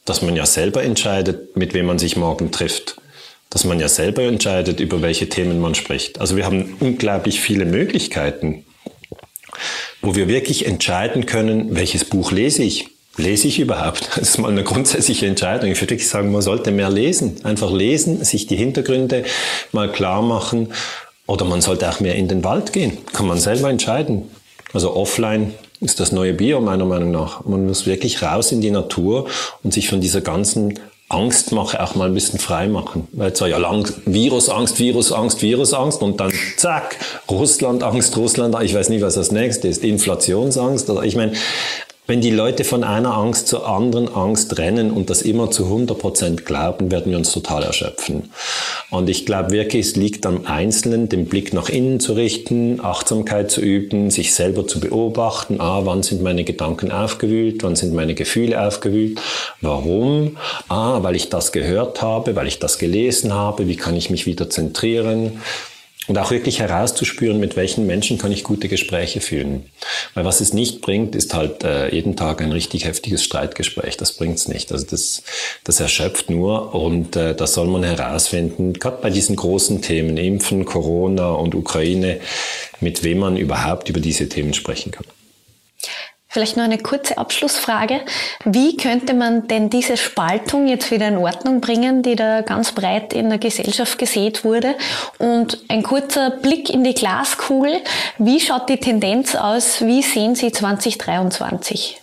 Dass 0.05 0.21
man 0.21 0.35
ja 0.35 0.45
selber 0.45 0.83
entscheidet, 0.83 1.55
mit 1.55 1.73
wem 1.73 1.85
man 1.85 1.99
sich 1.99 2.17
morgen 2.17 2.51
trifft. 2.51 2.97
Dass 3.49 3.63
man 3.63 3.79
ja 3.79 3.87
selber 3.87 4.23
entscheidet, 4.23 4.79
über 4.81 5.01
welche 5.01 5.29
Themen 5.29 5.61
man 5.61 5.75
spricht. 5.75 6.19
Also 6.19 6.35
wir 6.35 6.45
haben 6.45 6.75
unglaublich 6.81 7.39
viele 7.39 7.65
Möglichkeiten, 7.65 8.65
wo 10.01 10.15
wir 10.15 10.27
wirklich 10.27 10.65
entscheiden 10.65 11.25
können, 11.25 11.75
welches 11.75 12.03
Buch 12.05 12.31
lese 12.31 12.63
ich, 12.63 12.89
lese 13.17 13.47
ich 13.47 13.59
überhaupt? 13.59 14.09
Das 14.15 14.29
ist 14.29 14.37
mal 14.37 14.51
eine 14.51 14.63
grundsätzliche 14.63 15.27
Entscheidung. 15.27 15.71
Ich 15.71 15.81
würde 15.81 15.91
wirklich 15.91 16.09
sagen, 16.09 16.31
man 16.31 16.41
sollte 16.41 16.71
mehr 16.71 16.89
lesen. 16.89 17.37
Einfach 17.43 17.71
lesen, 17.71 18.23
sich 18.23 18.47
die 18.47 18.55
Hintergründe 18.55 19.25
mal 19.71 19.91
klar 19.91 20.21
machen. 20.21 20.69
Oder 21.27 21.45
man 21.45 21.61
sollte 21.61 21.89
auch 21.89 21.99
mehr 21.99 22.15
in 22.15 22.27
den 22.27 22.43
Wald 22.43 22.73
gehen. 22.73 22.97
Kann 23.13 23.27
man 23.27 23.37
selber 23.37 23.69
entscheiden. 23.69 24.29
Also 24.73 24.95
offline 24.95 25.53
ist 25.81 25.99
das 25.99 26.11
neue 26.11 26.33
Bio 26.33 26.61
meiner 26.61 26.85
Meinung 26.85 27.11
nach. 27.11 27.45
Man 27.45 27.67
muss 27.67 27.85
wirklich 27.85 28.21
raus 28.21 28.51
in 28.51 28.61
die 28.61 28.71
Natur 28.71 29.27
und 29.63 29.73
sich 29.73 29.89
von 29.89 30.01
dieser 30.01 30.21
ganzen 30.21 30.79
Angstmache 31.09 31.81
auch 31.81 31.95
mal 31.95 32.09
ein 32.09 32.13
bisschen 32.13 32.39
frei 32.39 32.67
machen. 32.67 33.07
Weil 33.13 33.31
es 33.31 33.39
war 33.39 33.47
ja 33.47 33.57
lang 33.57 33.89
Virusangst, 34.05 34.77
Virusangst, 34.79 35.41
Virusangst 35.41 36.01
und 36.01 36.19
dann 36.19 36.33
zack, 36.57 36.97
Russlandangst, 37.29 38.17
Russland, 38.17 38.55
ich 38.61 38.73
weiß 38.73 38.89
nicht, 38.89 39.01
was 39.01 39.15
das 39.15 39.31
nächste 39.31 39.69
ist, 39.69 39.83
Inflationsangst. 39.83 40.89
Oder 40.89 41.03
ich 41.03 41.15
meine, 41.15 41.31
wenn 42.07 42.21
die 42.21 42.31
Leute 42.31 42.63
von 42.63 42.85
einer 42.85 43.13
Angst 43.13 43.49
zur 43.49 43.67
anderen 43.67 44.07
Angst 44.07 44.57
rennen 44.57 44.91
und 44.91 45.09
das 45.09 45.21
immer 45.21 45.51
zu 45.51 45.65
100 45.65 45.99
Prozent 45.99 46.45
glauben, 46.45 46.89
werden 46.89 47.11
wir 47.11 47.17
uns 47.17 47.33
total 47.33 47.63
erschöpfen. 47.63 48.31
Und 48.89 49.09
ich 49.09 49.25
glaube 49.25 49.51
wirklich, 49.51 49.87
es 49.87 49.95
liegt 49.97 50.25
am 50.25 50.45
Einzelnen, 50.45 51.09
den 51.09 51.25
Blick 51.25 51.53
nach 51.53 51.67
innen 51.67 51.99
zu 51.99 52.13
richten, 52.13 52.79
Achtsamkeit 52.79 53.51
zu 53.51 53.59
üben, 53.59 54.09
sich 54.09 54.33
selber 54.33 54.65
zu 54.65 54.79
beobachten. 54.79 55.59
Ah, 55.59 55.81
wann 55.83 56.01
sind 56.01 56.23
meine 56.23 56.45
Gedanken 56.45 56.93
aufgewühlt? 56.93 57.61
Wann 57.63 57.75
sind 57.75 57.93
meine 57.93 58.15
Gefühle 58.15 58.65
aufgewühlt? 58.65 59.19
Warum? 59.59 60.37
Ah, 60.69 61.03
weil 61.03 61.17
ich 61.17 61.29
das 61.29 61.51
gehört 61.51 62.01
habe, 62.01 62.37
weil 62.37 62.47
ich 62.47 62.59
das 62.59 62.79
gelesen 62.79 63.33
habe. 63.33 63.67
Wie 63.67 63.75
kann 63.75 63.95
ich 63.97 64.09
mich 64.09 64.25
wieder 64.25 64.49
zentrieren? 64.49 65.41
Und 66.07 66.17
auch 66.17 66.31
wirklich 66.31 66.59
herauszuspüren, 66.59 67.39
mit 67.39 67.57
welchen 67.57 67.85
Menschen 67.85 68.17
kann 68.17 68.31
ich 68.31 68.43
gute 68.43 68.69
Gespräche 68.69 69.19
führen. 69.19 69.65
Weil 70.13 70.23
was 70.23 70.39
es 70.39 70.53
nicht 70.53 70.81
bringt, 70.81 71.15
ist 71.15 71.33
halt 71.33 71.65
äh, 71.65 71.93
jeden 71.93 72.15
Tag 72.15 72.41
ein 72.41 72.53
richtig 72.53 72.85
heftiges 72.85 73.23
Streitgespräch. 73.23 73.97
Das 73.97 74.13
bringt's 74.13 74.47
nicht. 74.47 74.71
Also 74.71 74.85
das, 74.85 75.23
das 75.65 75.81
erschöpft 75.81 76.29
nur 76.29 76.73
und 76.73 77.17
äh, 77.17 77.35
das 77.35 77.53
soll 77.53 77.67
man 77.67 77.83
herausfinden, 77.83 78.73
gerade 78.73 79.01
bei 79.01 79.09
diesen 79.09 79.35
großen 79.35 79.81
Themen, 79.81 80.15
Impfen, 80.15 80.63
Corona 80.63 81.31
und 81.31 81.55
Ukraine, 81.55 82.21
mit 82.79 83.03
wem 83.03 83.19
man 83.19 83.35
überhaupt 83.35 83.89
über 83.89 83.99
diese 83.99 84.29
Themen 84.29 84.53
sprechen 84.53 84.91
kann. 84.91 85.05
Vielleicht 86.37 86.55
noch 86.55 86.65
eine 86.65 86.77
kurze 86.77 87.17
Abschlussfrage. 87.17 88.01
Wie 88.45 88.77
könnte 88.77 89.15
man 89.15 89.47
denn 89.47 89.71
diese 89.71 89.97
Spaltung 89.97 90.67
jetzt 90.67 90.91
wieder 90.91 91.07
in 91.07 91.17
Ordnung 91.17 91.61
bringen, 91.61 92.03
die 92.03 92.15
da 92.15 92.41
ganz 92.41 92.73
breit 92.73 93.11
in 93.11 93.29
der 93.29 93.39
Gesellschaft 93.39 93.97
gesät 93.97 94.43
wurde? 94.43 94.75
Und 95.17 95.57
ein 95.67 95.81
kurzer 95.81 96.29
Blick 96.29 96.69
in 96.69 96.83
die 96.83 96.93
Glaskugel. 96.93 97.81
Wie 98.19 98.39
schaut 98.39 98.69
die 98.69 98.77
Tendenz 98.77 99.33
aus? 99.33 99.81
Wie 99.81 100.03
sehen 100.03 100.35
Sie 100.35 100.51
2023? 100.51 101.99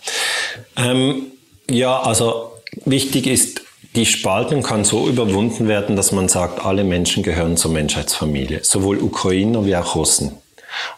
Ähm, 0.75 1.27
ja, 1.69 2.01
also 2.01 2.51
wichtig 2.83 3.27
ist, 3.27 3.61
die 3.95 4.05
Spaltung 4.05 4.63
kann 4.63 4.83
so 4.83 5.07
überwunden 5.07 5.69
werden, 5.69 5.95
dass 5.95 6.11
man 6.11 6.27
sagt, 6.27 6.65
alle 6.65 6.83
Menschen 6.83 7.23
gehören 7.23 7.55
zur 7.55 7.71
Menschheitsfamilie, 7.71 8.65
sowohl 8.65 9.01
Ukrainer 9.01 9.65
wie 9.65 9.77
auch 9.77 9.95
Russen. 9.95 10.37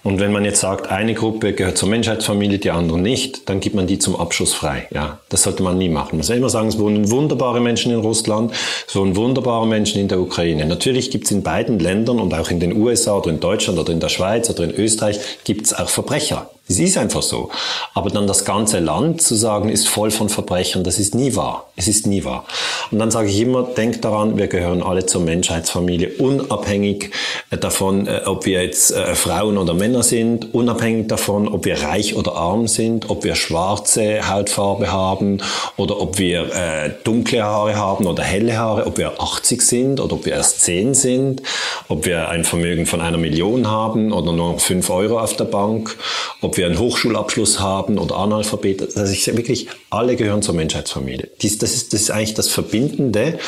Und 0.04 0.20
wenn 0.20 0.32
man 0.32 0.46
jetzt 0.46 0.62
sagt, 0.62 0.90
eine 0.90 1.14
Gruppe 1.14 1.54
gehört 1.54 1.78
zur 1.78 1.90
Menschheitsfamilie, 1.90 2.60
die 2.60 2.72
andere 2.72 3.00
nicht, 3.00 3.50
dann 3.50 3.60
gibt 3.60 3.76
man 3.76 3.88
die 3.88 4.00
zum 4.00 4.16
Abschuss 4.16 4.54
frei. 4.54 4.88
Ja, 4.92 5.20
das 5.30 5.44
sollte 5.44 5.64
man 5.64 5.78
nie 5.78 5.90
machen. 5.90 6.18
Man 6.18 6.24
soll 6.24 6.38
immer 6.38 6.50
sagen, 6.50 6.68
es 6.68 6.80
wohnen 6.80 7.12
wunderbare 7.12 7.60
Menschen 7.60 7.92
in 7.92 8.00
Russland, 8.00 8.52
es 8.88 8.96
wohnen 8.96 9.16
wunderbare 9.16 9.68
Menschen 9.68 10.00
in 10.02 10.08
der 10.08 10.20
Ukraine. 10.20 10.66
Natürlich 10.66 11.12
gibt 11.12 11.26
es 11.26 11.32
in 11.32 11.44
beiden 11.44 11.80
Ländern 11.80 12.20
und 12.20 12.34
auch 12.34 12.50
in 12.50 12.60
den 12.60 12.76
USA 12.76 13.18
oder 13.18 13.30
in 13.30 13.40
Deutschland 13.40 13.80
oder 13.80 13.92
in 13.92 14.00
der 14.00 14.10
Schweiz 14.10 14.50
oder 14.50 14.64
in 14.64 14.72
Österreich 14.72 15.20
gibt 15.44 15.66
es 15.66 15.74
auch 15.74 15.90
Verbrecher. 15.90 16.50
Es 16.70 16.80
ist 16.80 16.98
einfach 16.98 17.22
so. 17.22 17.50
Aber 17.94 18.10
dann 18.10 18.28
das 18.28 18.44
ganze 18.44 18.80
Land 18.80 19.22
zu 19.22 19.36
sagen, 19.36 19.70
ist 19.70 19.88
voll 19.88 20.12
von 20.12 20.28
Verbrechern, 20.28 20.84
das 20.84 21.00
ist 21.00 21.16
nie 21.16 21.36
wahr. 21.36 21.70
Es 21.76 21.88
ist 21.88 22.08
nie 22.08 22.26
wahr. 22.26 22.46
Und 22.92 23.00
dann 23.00 23.12
sage 23.12 23.30
ich 23.30 23.40
immer, 23.40 23.64
denkt 23.64 24.04
daran, 24.04 24.38
wir 24.38 24.48
gehören 24.48 24.84
alle 24.84 25.06
zur 25.06 25.22
Menschheitsfamilie, 25.22 26.10
unabhängig 26.18 27.12
äh, 27.50 27.58
davon, 27.58 28.08
äh, 28.08 28.22
ob 28.26 28.46
wir 28.46 28.64
jetzt 28.64 28.92
äh, 28.92 29.16
Frauen 29.16 29.58
oder 29.58 29.74
Männer 29.74 30.04
sind, 30.04 30.54
unabhängig 30.54 31.08
davon, 31.08 31.48
ob 31.48 31.66
wir 31.66 31.82
reich 31.82 32.16
oder 32.16 32.36
arm 32.36 32.68
sind, 32.68 33.10
ob 33.10 33.24
wir 33.24 33.36
schwarze 33.36 34.28
Hautfarbe 34.30 34.92
haben 34.92 35.42
oder 35.78 36.02
ob 36.02 36.18
wir 36.18 36.98
dunkle 37.04 37.44
Haare 37.44 37.76
haben 37.76 38.08
oder 38.08 38.24
helle 38.24 38.58
Haare, 38.58 38.86
ob 38.86 38.98
wir 38.98 39.22
80 39.22 39.62
sind 39.62 40.00
oder 40.00 40.14
ob 40.14 40.26
wir 40.26 40.34
erst 40.34 40.62
10 40.62 40.94
sind, 40.94 41.42
ob 41.88 42.06
wir 42.06 42.30
ein 42.30 42.44
Vermögen 42.44 42.86
von 42.86 43.02
einer 43.02 43.18
Million 43.18 43.70
haben 43.70 44.12
oder 44.12 44.32
nur 44.34 44.60
5 44.60 44.90
Euro 44.90 45.20
auf 45.20 45.36
der 45.36 45.46
Bank, 45.46 45.98
ob 46.42 46.57
wir 46.58 46.66
einen 46.66 46.80
Hochschulabschluss 46.80 47.60
haben 47.60 47.98
oder 47.98 48.18
Analphabet. 48.18 48.98
Also 48.98 49.12
ich 49.14 49.28
wirklich, 49.28 49.68
alle 49.90 50.16
gehören 50.16 50.42
zur 50.42 50.56
Menschheitsfamilie. 50.56 51.30
Dies, 51.42 51.58
das, 51.58 51.74
ist, 51.74 51.94
das 51.94 52.02
ist 52.02 52.12
eigentlich 52.12 52.34
das 52.34 52.50
Verbindende. 52.50 53.40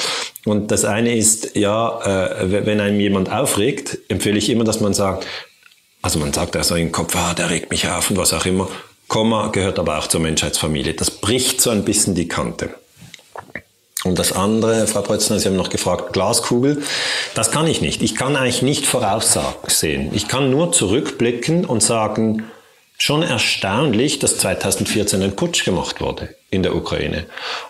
Und 0.45 0.71
das 0.71 0.85
eine 0.85 1.15
ist, 1.15 1.55
ja, 1.55 2.31
äh, 2.39 2.65
wenn 2.65 2.79
einem 2.79 2.99
jemand 2.99 3.31
aufregt, 3.31 3.97
empfehle 4.07 4.37
ich 4.37 4.49
immer, 4.49 4.63
dass 4.63 4.79
man 4.79 4.93
sagt, 4.93 5.25
also 6.01 6.19
man 6.19 6.31
sagt 6.31 6.55
also 6.55 6.75
im 6.75 6.91
Kopf, 6.91 7.15
ah, 7.15 7.33
der 7.33 7.49
regt 7.49 7.71
mich 7.71 7.87
auf 7.87 8.09
und 8.09 8.17
was 8.17 8.33
auch 8.33 8.45
immer. 8.45 8.69
Komma 9.07 9.47
gehört 9.47 9.79
aber 9.79 9.97
auch 9.97 10.07
zur 10.07 10.21
Menschheitsfamilie. 10.21 10.93
Das 10.93 11.11
bricht 11.11 11.61
so 11.61 11.71
ein 11.71 11.83
bisschen 11.83 12.15
die 12.15 12.27
Kante. 12.27 12.75
Und 14.05 14.17
das 14.17 14.31
andere, 14.31 14.87
Frau 14.87 15.01
Brötzner, 15.01 15.39
Sie 15.39 15.49
haben 15.49 15.57
noch 15.57 15.69
gefragt, 15.69 16.13
Glaskugel. 16.13 16.81
Das 17.35 17.51
kann 17.51 17.67
ich 17.67 17.81
nicht. 17.81 18.01
Ich 18.01 18.15
kann 18.15 18.37
eigentlich 18.37 18.61
nicht 18.61 18.85
voraussehen. 18.85 20.11
Ich 20.13 20.29
kann 20.29 20.49
nur 20.49 20.71
zurückblicken 20.71 21.65
und 21.65 21.83
sagen, 21.83 22.45
Schon 23.01 23.23
erstaunlich, 23.23 24.19
dass 24.19 24.38
2014 24.39 25.23
ein 25.23 25.35
Putsch 25.35 25.63
gemacht 25.63 26.01
wurde 26.01 26.35
in 26.51 26.63
der 26.63 26.75
Ukraine. 26.75 27.27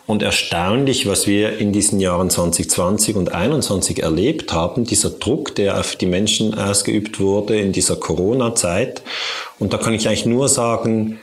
Und 0.07 0.23
erstaunlich, 0.23 1.05
was 1.05 1.27
wir 1.27 1.59
in 1.59 1.71
diesen 1.71 1.99
Jahren 1.99 2.31
2020 2.31 3.15
und 3.15 3.27
2021 3.27 4.01
erlebt 4.01 4.53
haben, 4.53 4.85
dieser 4.85 5.11
Druck, 5.11 5.53
der 5.53 5.79
auf 5.79 5.95
die 5.95 6.07
Menschen 6.07 6.55
ausgeübt 6.57 7.19
wurde 7.19 7.59
in 7.59 7.73
dieser 7.73 7.95
Corona-Zeit. 7.95 9.03
Und 9.59 9.71
da 9.71 9.77
kann 9.77 9.93
ich 9.93 10.07
eigentlich 10.07 10.25
nur 10.25 10.49
sagen, 10.49 11.19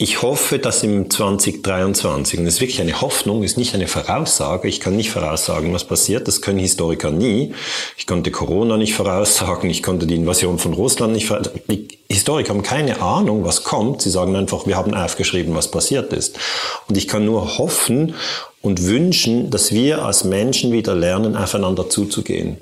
ich 0.00 0.22
hoffe, 0.22 0.60
dass 0.60 0.84
im 0.84 1.10
2023, 1.10 2.38
und 2.38 2.44
das 2.44 2.54
ist 2.54 2.60
wirklich 2.60 2.80
eine 2.80 3.00
Hoffnung, 3.00 3.42
ist 3.42 3.58
nicht 3.58 3.74
eine 3.74 3.88
Voraussage, 3.88 4.68
ich 4.68 4.78
kann 4.78 4.94
nicht 4.94 5.10
voraussagen, 5.10 5.74
was 5.74 5.84
passiert, 5.84 6.28
das 6.28 6.40
können 6.40 6.60
Historiker 6.60 7.10
nie. 7.10 7.52
Ich 7.96 8.06
konnte 8.06 8.30
Corona 8.30 8.76
nicht 8.76 8.94
voraussagen, 8.94 9.68
ich 9.68 9.82
konnte 9.82 10.06
die 10.06 10.14
Invasion 10.14 10.60
von 10.60 10.72
Russland 10.72 11.14
nicht 11.14 11.26
voraussagen. 11.26 11.62
Die 11.68 11.88
Historiker 12.08 12.50
haben 12.50 12.62
keine 12.62 13.02
Ahnung, 13.02 13.44
was 13.44 13.64
kommt, 13.64 14.00
sie 14.00 14.10
sagen 14.10 14.36
einfach, 14.36 14.68
wir 14.68 14.76
haben 14.76 14.94
aufgeschrieben, 14.94 15.56
was 15.56 15.68
passiert 15.68 16.12
ist. 16.12 16.38
Und 16.88 16.96
ich 16.96 17.08
kann 17.08 17.24
nur 17.24 17.58
hoffen 17.58 18.14
und 18.60 18.84
wünschen, 18.86 19.50
dass 19.50 19.72
wir 19.72 20.04
als 20.04 20.24
Menschen 20.24 20.72
wieder 20.72 20.94
lernen, 20.94 21.36
aufeinander 21.36 21.88
zuzugehen 21.88 22.56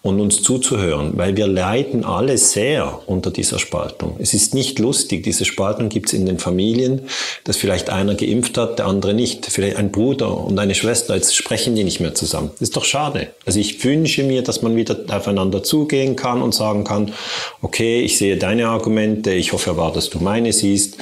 und 0.00 0.18
uns 0.18 0.42
zuzuhören, 0.42 1.12
weil 1.16 1.36
wir 1.36 1.46
leiden 1.46 2.06
alle 2.06 2.38
sehr 2.38 3.00
unter 3.06 3.30
dieser 3.30 3.58
Spaltung. 3.58 4.16
Es 4.18 4.32
ist 4.32 4.54
nicht 4.54 4.78
lustig, 4.78 5.22
diese 5.24 5.44
Spaltung 5.44 5.90
gibt 5.90 6.06
es 6.08 6.14
in 6.14 6.24
den 6.24 6.38
Familien, 6.38 7.02
dass 7.44 7.58
vielleicht 7.58 7.90
einer 7.90 8.14
geimpft 8.14 8.56
hat, 8.56 8.78
der 8.78 8.86
andere 8.86 9.12
nicht. 9.12 9.44
Vielleicht 9.44 9.76
ein 9.76 9.92
Bruder 9.92 10.38
und 10.38 10.58
eine 10.58 10.74
Schwester, 10.74 11.14
jetzt 11.14 11.36
sprechen 11.36 11.76
die 11.76 11.84
nicht 11.84 12.00
mehr 12.00 12.14
zusammen. 12.14 12.50
Das 12.54 12.62
ist 12.62 12.76
doch 12.76 12.84
schade. 12.86 13.28
Also 13.44 13.60
ich 13.60 13.84
wünsche 13.84 14.22
mir, 14.22 14.42
dass 14.42 14.62
man 14.62 14.74
wieder 14.74 14.96
aufeinander 15.08 15.62
zugehen 15.62 16.16
kann 16.16 16.40
und 16.40 16.54
sagen 16.54 16.84
kann, 16.84 17.12
okay, 17.60 18.00
ich 18.00 18.16
sehe 18.16 18.38
deine 18.38 18.68
Argumente, 18.68 19.32
ich 19.34 19.52
hoffe 19.52 19.70
aber, 19.70 19.90
dass 19.90 20.08
du 20.08 20.18
meine 20.18 20.52
siehst 20.52 20.96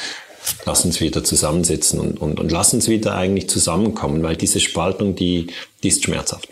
lass 0.65 0.85
uns 0.85 1.01
wieder 1.01 1.25
zusammensitzen 1.25 2.01
und, 2.01 2.21
und, 2.21 2.41
und 2.41 2.53
lass 2.53 2.75
uns 2.75 2.89
wieder 2.89 3.15
eigentlich 3.15 3.49
zusammenkommen, 3.49 4.23
weil 4.23 4.37
diese 4.37 4.61
Spaltung, 4.61 5.15
die, 5.15 5.49
die 5.83 5.89
ist 5.89 6.05
schmerzhaft. 6.05 6.49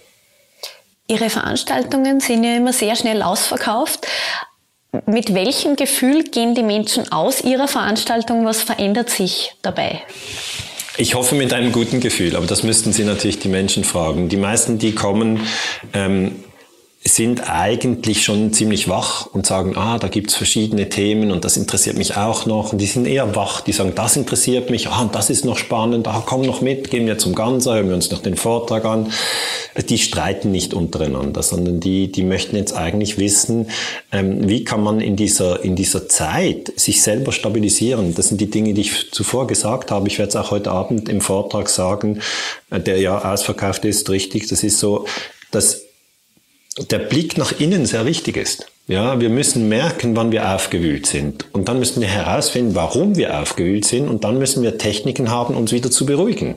Ihre 1.07 1.31
Veranstaltungen 1.31 2.21
sind 2.21 2.45
ja 2.45 2.57
immer 2.57 2.73
sehr 2.73 2.95
schnell 2.95 3.23
ausverkauft. 3.23 4.07
Mit 5.07 5.35
welchem 5.35 5.77
Gefühl 5.77 6.25
gehen 6.25 6.55
die 6.55 6.63
Menschen 6.63 7.11
aus 7.13 7.43
Ihrer 7.43 7.69
Veranstaltung? 7.69 8.45
Was 8.45 8.63
verändert 8.63 9.11
sich 9.11 9.55
dabei? 9.63 10.03
Ich 10.97 11.15
hoffe 11.15 11.35
mit 11.35 11.53
einem 11.53 11.73
guten 11.73 12.01
Gefühl, 12.01 12.37
aber 12.37 12.47
das 12.47 12.63
müssten 12.63 12.93
Sie 12.93 13.05
natürlich 13.05 13.39
die 13.39 13.49
Menschen 13.49 13.85
fragen. 13.85 14.29
Die 14.29 14.37
meisten, 14.37 14.79
die 14.79 14.95
kommen, 14.95 15.47
ähm, 15.95 16.43
sind 17.09 17.49
eigentlich 17.49 18.25
schon 18.25 18.53
ziemlich 18.53 18.89
wach 18.89 19.27
und 19.27 19.47
sagen, 19.47 19.77
ah, 19.77 19.99
da 19.99 20.09
gibt's 20.09 20.35
verschiedene 20.35 20.89
Themen 20.89 21.31
und 21.31 21.45
das 21.45 21.57
interessiert 21.57 21.97
mich 21.97 22.17
auch 22.17 22.47
noch. 22.47 22.73
Und 22.73 22.79
die 22.79 22.87
sind 22.87 23.07
eher 23.07 23.35
wach, 23.35 23.61
die 23.61 23.73
sagen, 23.73 23.93
das 23.95 24.17
interessiert 24.17 24.71
mich, 24.71 24.89
ah, 24.89 25.09
das 25.13 25.31
ist 25.31 25.45
noch 25.45 25.59
spannend, 25.59 26.09
ah, 26.09 26.23
komm 26.25 26.43
noch 26.43 26.61
mit, 26.61 26.91
gehen 26.91 27.07
wir 27.07 27.19
zum 27.19 27.35
Ganzer, 27.35 27.75
hören 27.75 27.89
wir 27.89 27.95
uns 27.95 28.11
noch 28.11 28.21
den 28.21 28.37
Vortrag 28.37 28.85
an. 28.85 29.13
Die 29.89 29.99
streiten 29.99 30.51
nicht 30.51 30.75
untereinander, 30.75 31.43
sondern 31.43 31.81
die, 31.81 32.11
die 32.11 32.23
möchten 32.23 32.57
jetzt 32.57 32.77
eigentlich 32.77 33.19
wissen, 33.19 33.71
ähm, 34.11 34.49
wie 34.49 34.65
kann 34.65 34.83
man 34.83 35.01
in 35.01 35.17
dieser, 35.17 35.65
in 35.65 35.77
dieser 35.77 36.09
Zeit 36.09 36.73
sich 36.77 37.03
selber 37.03 37.33
stabilisieren. 37.33 38.15
Das 38.15 38.29
sind 38.29 38.41
die 38.41 38.51
Dinge, 38.51 38.75
die 38.75 38.81
ich 38.83 39.13
zuvor 39.13 39.47
gesagt 39.47 39.91
habe. 39.91 40.09
Ich 40.09 40.19
werde 40.19 40.31
es 40.31 40.37
auch 40.37 40.51
heute 40.51 40.71
Abend 40.71 41.09
im 41.09 41.21
Vortrag 41.21 41.69
sagen, 41.69 42.21
äh, 42.71 42.81
der 42.81 42.99
ja 43.01 43.33
ausverkauft 43.33 43.85
ist, 43.85 44.11
richtig. 44.11 44.49
Das 44.49 44.63
ist 44.63 44.79
so, 44.79 45.07
dass 45.51 45.88
der 46.79 46.99
Blick 46.99 47.39
nach 47.39 47.59
innen 47.59 47.87
sehr 47.87 48.07
wichtig 48.07 48.37
ist. 48.37 48.67
Ja, 48.89 49.21
wir 49.21 49.29
müssen 49.29 49.69
merken, 49.69 50.17
wann 50.17 50.33
wir 50.33 50.51
aufgewühlt 50.55 51.05
sind. 51.05 51.45
Und 51.53 51.69
dann 51.69 51.79
müssen 51.79 52.01
wir 52.01 52.09
herausfinden, 52.09 52.75
warum 52.75 53.17
wir 53.17 53.39
aufgewühlt 53.39 53.85
sind. 53.85 54.09
Und 54.09 54.25
dann 54.25 54.39
müssen 54.39 54.63
wir 54.63 54.79
Techniken 54.79 55.31
haben, 55.31 55.55
uns 55.55 55.73
wieder 55.73 55.91
zu 55.91 56.07
beruhigen. 56.07 56.55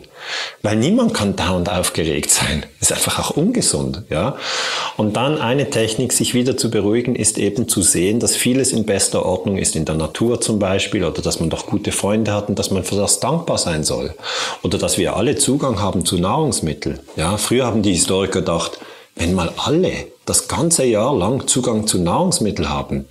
Weil 0.62 0.78
niemand 0.78 1.14
kann 1.14 1.36
dauernd 1.36 1.70
aufgeregt 1.70 2.30
sein. 2.30 2.64
Das 2.80 2.90
ist 2.90 2.96
einfach 2.96 3.20
auch 3.20 3.36
ungesund. 3.36 4.04
Ja. 4.10 4.38
Und 4.96 5.18
dann 5.18 5.40
eine 5.40 5.70
Technik, 5.72 6.14
sich 6.14 6.34
wieder 6.34 6.56
zu 6.56 6.72
beruhigen, 6.72 7.18
ist 7.18 7.38
eben 7.38 7.68
zu 7.68 7.82
sehen, 7.82 8.22
dass 8.22 8.38
vieles 8.38 8.72
in 8.72 8.86
bester 8.86 9.26
Ordnung 9.26 9.58
ist, 9.58 9.76
in 9.76 9.84
der 9.84 9.96
Natur 9.96 10.40
zum 10.40 10.58
Beispiel, 10.58 11.04
oder 11.04 11.22
dass 11.22 11.42
man 11.42 11.50
doch 11.50 11.66
gute 11.66 11.92
Freunde 11.92 12.32
hat 12.32 12.48
und 12.48 12.58
dass 12.58 12.72
man 12.72 12.86
für 12.86 12.96
das 12.96 13.20
dankbar 13.20 13.58
sein 13.58 13.84
soll. 13.84 14.16
Oder 14.64 14.78
dass 14.78 14.98
wir 14.98 15.18
alle 15.18 15.36
Zugang 15.36 15.82
haben 15.82 16.06
zu 16.06 16.18
Nahrungsmitteln. 16.18 17.02
Ja. 17.18 17.36
Früher 17.36 17.66
haben 17.66 17.82
die 17.82 17.92
Historiker 17.92 18.40
gedacht, 18.40 18.80
wenn 19.16 19.34
mal 19.34 19.54
alle 19.58 20.08
das 20.26 20.48
ganze 20.48 20.86
Jahr 20.86 21.16
lang 21.16 21.48
Zugang 21.48 21.88
zu 21.88 22.00
Nahrungsmitteln 22.00 22.70
haben, 22.70 23.06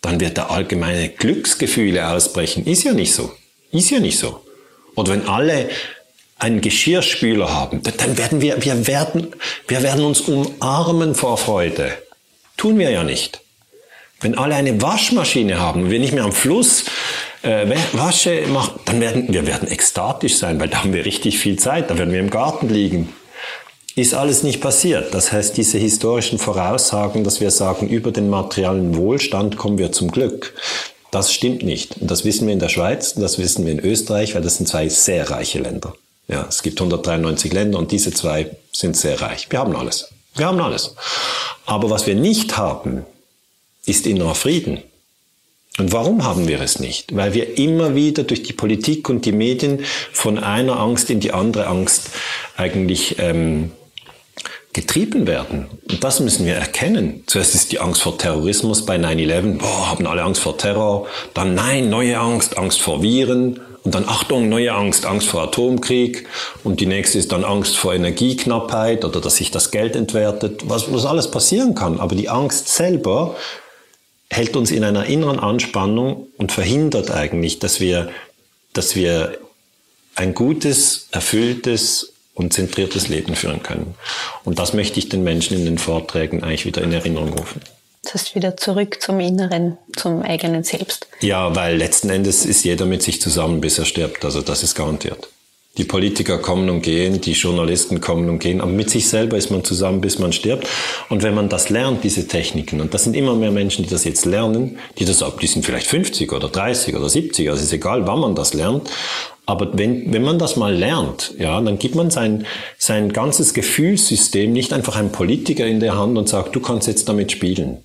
dann 0.00 0.20
wird 0.20 0.36
der 0.36 0.50
allgemeine 0.50 1.08
Glücksgefühle 1.08 2.08
ausbrechen. 2.08 2.66
Ist 2.66 2.84
ja 2.84 2.92
nicht 2.92 3.14
so. 3.14 3.32
Ist 3.70 3.90
ja 3.90 4.00
nicht 4.00 4.18
so. 4.18 4.42
Oder 4.94 5.12
wenn 5.12 5.28
alle 5.28 5.70
einen 6.38 6.60
Geschirrspüler 6.60 7.54
haben, 7.54 7.82
dann 7.82 8.18
werden 8.18 8.40
wir, 8.40 8.62
wir 8.64 8.86
werden, 8.86 9.28
wir 9.68 9.82
werden 9.82 10.04
uns 10.04 10.22
umarmen 10.22 11.14
vor 11.14 11.38
Freude. 11.38 11.92
Tun 12.56 12.78
wir 12.78 12.90
ja 12.90 13.04
nicht. 13.04 13.40
Wenn 14.20 14.36
alle 14.36 14.54
eine 14.54 14.80
Waschmaschine 14.82 15.58
haben 15.58 15.84
und 15.84 15.90
wir 15.90 15.98
nicht 15.98 16.12
mehr 16.12 16.24
am 16.24 16.32
Fluss 16.32 16.84
äh, 17.42 17.66
Wasche 17.92 18.42
machen, 18.48 18.78
dann 18.84 19.00
werden 19.00 19.32
wir 19.32 19.46
werden 19.46 19.68
ekstatisch 19.68 20.36
sein, 20.36 20.60
weil 20.60 20.68
da 20.68 20.82
haben 20.82 20.92
wir 20.92 21.04
richtig 21.04 21.38
viel 21.38 21.58
Zeit, 21.58 21.90
da 21.90 21.98
werden 21.98 22.12
wir 22.12 22.20
im 22.20 22.30
Garten 22.30 22.68
liegen 22.68 23.12
ist 23.94 24.14
alles 24.14 24.42
nicht 24.42 24.60
passiert. 24.60 25.12
Das 25.14 25.32
heißt, 25.32 25.56
diese 25.56 25.78
historischen 25.78 26.38
Voraussagen, 26.38 27.24
dass 27.24 27.40
wir 27.40 27.50
sagen, 27.50 27.88
über 27.88 28.10
den 28.10 28.30
materiellen 28.30 28.96
Wohlstand 28.96 29.56
kommen 29.56 29.78
wir 29.78 29.92
zum 29.92 30.10
Glück, 30.10 30.54
das 31.10 31.32
stimmt 31.32 31.62
nicht. 31.62 31.98
Und 32.00 32.10
das 32.10 32.24
wissen 32.24 32.46
wir 32.46 32.54
in 32.54 32.58
der 32.58 32.70
Schweiz, 32.70 33.14
das 33.14 33.38
wissen 33.38 33.66
wir 33.66 33.72
in 33.72 33.80
Österreich, 33.80 34.34
weil 34.34 34.42
das 34.42 34.56
sind 34.56 34.66
zwei 34.66 34.88
sehr 34.88 35.30
reiche 35.30 35.58
Länder. 35.58 35.94
Ja, 36.26 36.46
es 36.48 36.62
gibt 36.62 36.80
193 36.80 37.52
Länder 37.52 37.78
und 37.78 37.92
diese 37.92 38.12
zwei 38.12 38.50
sind 38.72 38.96
sehr 38.96 39.20
reich. 39.20 39.48
Wir 39.50 39.58
haben 39.58 39.76
alles. 39.76 40.08
Wir 40.34 40.46
haben 40.46 40.60
alles. 40.60 40.94
Aber 41.66 41.90
was 41.90 42.06
wir 42.06 42.14
nicht 42.14 42.56
haben, 42.56 43.04
ist 43.84 44.06
innerer 44.06 44.34
Frieden. 44.34 44.82
Und 45.78 45.92
warum 45.92 46.24
haben 46.24 46.48
wir 46.48 46.60
es 46.60 46.78
nicht? 46.78 47.14
Weil 47.14 47.34
wir 47.34 47.58
immer 47.58 47.94
wieder 47.94 48.24
durch 48.24 48.42
die 48.42 48.52
Politik 48.52 49.08
und 49.08 49.24
die 49.24 49.32
Medien 49.32 49.84
von 50.12 50.38
einer 50.38 50.78
Angst 50.78 51.10
in 51.10 51.20
die 51.20 51.32
andere 51.32 51.66
Angst 51.66 52.10
eigentlich 52.56 53.18
ähm, 53.18 53.72
getrieben 54.72 55.26
werden. 55.26 55.66
Und 55.90 56.02
das 56.02 56.20
müssen 56.20 56.46
wir 56.46 56.54
erkennen. 56.54 57.24
Zuerst 57.26 57.54
ist 57.54 57.72
die 57.72 57.80
Angst 57.80 58.02
vor 58.02 58.16
Terrorismus 58.16 58.86
bei 58.86 58.96
9-11. 58.96 59.58
Boah, 59.58 59.90
haben 59.90 60.06
alle 60.06 60.22
Angst 60.22 60.40
vor 60.40 60.56
Terror. 60.56 61.06
Dann 61.34 61.54
nein, 61.54 61.90
neue 61.90 62.18
Angst, 62.18 62.56
Angst 62.56 62.80
vor 62.80 63.02
Viren. 63.02 63.60
Und 63.84 63.94
dann 63.94 64.08
Achtung, 64.08 64.48
neue 64.48 64.72
Angst, 64.72 65.04
Angst 65.06 65.28
vor 65.28 65.42
Atomkrieg. 65.42 66.26
Und 66.64 66.80
die 66.80 66.86
nächste 66.86 67.18
ist 67.18 67.32
dann 67.32 67.44
Angst 67.44 67.76
vor 67.76 67.92
Energieknappheit 67.92 69.04
oder 69.04 69.20
dass 69.20 69.36
sich 69.36 69.50
das 69.50 69.70
Geld 69.70 69.94
entwertet. 69.94 70.62
Was, 70.66 70.90
was 70.92 71.04
alles 71.04 71.30
passieren 71.30 71.74
kann. 71.74 72.00
Aber 72.00 72.14
die 72.14 72.30
Angst 72.30 72.68
selber 72.68 73.36
hält 74.30 74.56
uns 74.56 74.70
in 74.70 74.84
einer 74.84 75.04
inneren 75.04 75.38
Anspannung 75.38 76.28
und 76.38 76.52
verhindert 76.52 77.10
eigentlich, 77.10 77.58
dass 77.58 77.80
wir, 77.80 78.08
dass 78.72 78.96
wir 78.96 79.36
ein 80.14 80.32
gutes, 80.32 81.08
erfülltes 81.10 82.11
und 82.34 82.52
zentriertes 82.52 83.08
Leben 83.08 83.34
führen 83.34 83.62
können. 83.62 83.94
Und 84.44 84.58
das 84.58 84.72
möchte 84.72 84.98
ich 84.98 85.08
den 85.08 85.22
Menschen 85.22 85.56
in 85.56 85.64
den 85.64 85.78
Vorträgen 85.78 86.42
eigentlich 86.42 86.66
wieder 86.66 86.82
in 86.82 86.92
Erinnerung 86.92 87.30
rufen. 87.30 87.60
Das 88.02 88.14
heißt 88.14 88.34
wieder 88.34 88.56
zurück 88.56 89.00
zum 89.00 89.20
Inneren, 89.20 89.78
zum 89.96 90.22
eigenen 90.22 90.64
Selbst. 90.64 91.06
Ja, 91.20 91.54
weil 91.54 91.76
letzten 91.76 92.10
Endes 92.10 92.44
ist 92.44 92.64
jeder 92.64 92.84
mit 92.84 93.02
sich 93.02 93.20
zusammen, 93.20 93.60
bis 93.60 93.78
er 93.78 93.84
stirbt. 93.84 94.24
Also 94.24 94.42
das 94.42 94.62
ist 94.62 94.74
garantiert. 94.74 95.28
Die 95.78 95.84
Politiker 95.84 96.36
kommen 96.36 96.68
und 96.68 96.82
gehen, 96.82 97.22
die 97.22 97.32
Journalisten 97.32 98.02
kommen 98.02 98.28
und 98.28 98.40
gehen, 98.40 98.60
aber 98.60 98.70
mit 98.70 98.90
sich 98.90 99.08
selber 99.08 99.38
ist 99.38 99.50
man 99.50 99.64
zusammen, 99.64 100.02
bis 100.02 100.18
man 100.18 100.34
stirbt. 100.34 100.68
Und 101.08 101.22
wenn 101.22 101.34
man 101.34 101.48
das 101.48 101.70
lernt, 101.70 102.04
diese 102.04 102.28
Techniken, 102.28 102.82
und 102.82 102.92
das 102.92 103.04
sind 103.04 103.16
immer 103.16 103.34
mehr 103.34 103.50
Menschen, 103.50 103.82
die 103.82 103.88
das 103.88 104.04
jetzt 104.04 104.26
lernen, 104.26 104.78
die 104.98 105.06
das 105.06 105.24
die 105.40 105.46
sind 105.46 105.64
vielleicht 105.64 105.86
50 105.86 106.30
oder 106.30 106.48
30 106.48 106.94
oder 106.94 107.08
70, 107.08 107.48
also 107.48 107.62
ist 107.62 107.72
egal, 107.72 108.06
wann 108.06 108.20
man 108.20 108.34
das 108.34 108.52
lernt. 108.52 108.90
Aber 109.46 109.70
wenn, 109.72 110.12
wenn 110.12 110.22
man 110.22 110.38
das 110.38 110.56
mal 110.56 110.74
lernt, 110.74 111.34
ja, 111.38 111.58
dann 111.58 111.78
gibt 111.78 111.94
man 111.94 112.10
sein, 112.10 112.46
sein 112.76 113.10
ganzes 113.10 113.54
Gefühlssystem 113.54 114.52
nicht 114.52 114.74
einfach 114.74 114.96
einem 114.96 115.10
Politiker 115.10 115.66
in 115.66 115.80
der 115.80 115.96
Hand 115.96 116.18
und 116.18 116.28
sagt, 116.28 116.54
du 116.54 116.60
kannst 116.60 116.86
jetzt 116.86 117.08
damit 117.08 117.32
spielen 117.32 117.78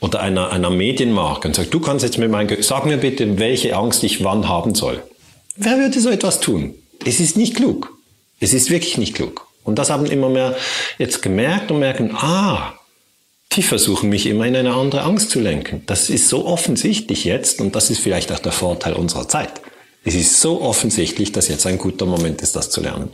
oder 0.00 0.20
einer, 0.20 0.50
einer 0.50 0.70
Medienmarke 0.70 1.48
und 1.48 1.54
sagt, 1.54 1.72
du 1.72 1.80
kannst 1.80 2.04
jetzt 2.04 2.18
mit 2.18 2.30
meinem, 2.30 2.62
sag 2.62 2.84
mir 2.84 2.98
bitte, 2.98 3.38
welche 3.38 3.74
Angst 3.76 4.04
ich 4.04 4.22
wann 4.22 4.46
haben 4.46 4.74
soll. 4.74 5.02
Wer 5.56 5.78
würde 5.78 5.98
so 6.00 6.10
etwas 6.10 6.40
tun? 6.40 6.74
Es 7.04 7.20
ist 7.20 7.36
nicht 7.36 7.56
klug. 7.56 7.92
Es 8.40 8.54
ist 8.54 8.70
wirklich 8.70 8.98
nicht 8.98 9.14
klug. 9.14 9.46
Und 9.64 9.78
das 9.78 9.90
haben 9.90 10.06
immer 10.06 10.28
mehr 10.28 10.56
jetzt 10.98 11.22
gemerkt 11.22 11.70
und 11.70 11.78
merken, 11.78 12.14
ah, 12.14 12.72
die 13.52 13.62
versuchen 13.62 14.08
mich 14.08 14.26
immer 14.26 14.46
in 14.46 14.56
eine 14.56 14.74
andere 14.74 15.02
Angst 15.02 15.30
zu 15.30 15.40
lenken. 15.40 15.82
Das 15.86 16.10
ist 16.10 16.28
so 16.28 16.46
offensichtlich 16.46 17.24
jetzt 17.24 17.60
und 17.60 17.74
das 17.74 17.90
ist 17.90 18.00
vielleicht 18.00 18.32
auch 18.32 18.38
der 18.38 18.52
Vorteil 18.52 18.94
unserer 18.94 19.28
Zeit. 19.28 19.60
Es 20.04 20.14
ist 20.14 20.40
so 20.40 20.62
offensichtlich, 20.62 21.32
dass 21.32 21.48
jetzt 21.48 21.66
ein 21.66 21.78
guter 21.78 22.06
Moment 22.06 22.40
ist, 22.40 22.56
das 22.56 22.70
zu 22.70 22.80
lernen. 22.80 23.10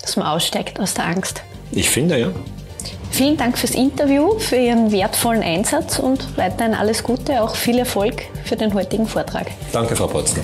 Dass 0.00 0.16
man 0.16 0.26
aussteigt 0.26 0.78
aus 0.80 0.94
der 0.94 1.06
Angst. 1.06 1.42
Ich 1.72 1.90
finde, 1.90 2.18
ja. 2.18 2.32
Vielen 3.10 3.36
Dank 3.36 3.58
fürs 3.58 3.74
Interview, 3.74 4.38
für 4.38 4.56
Ihren 4.56 4.90
wertvollen 4.90 5.42
Einsatz 5.42 5.98
und 5.98 6.36
weiterhin 6.36 6.74
alles 6.74 7.02
Gute, 7.02 7.42
auch 7.42 7.54
viel 7.54 7.78
Erfolg 7.78 8.22
für 8.44 8.56
den 8.56 8.74
heutigen 8.74 9.06
Vortrag. 9.06 9.50
Danke, 9.72 9.94
Frau 9.96 10.06
Potzner. 10.06 10.42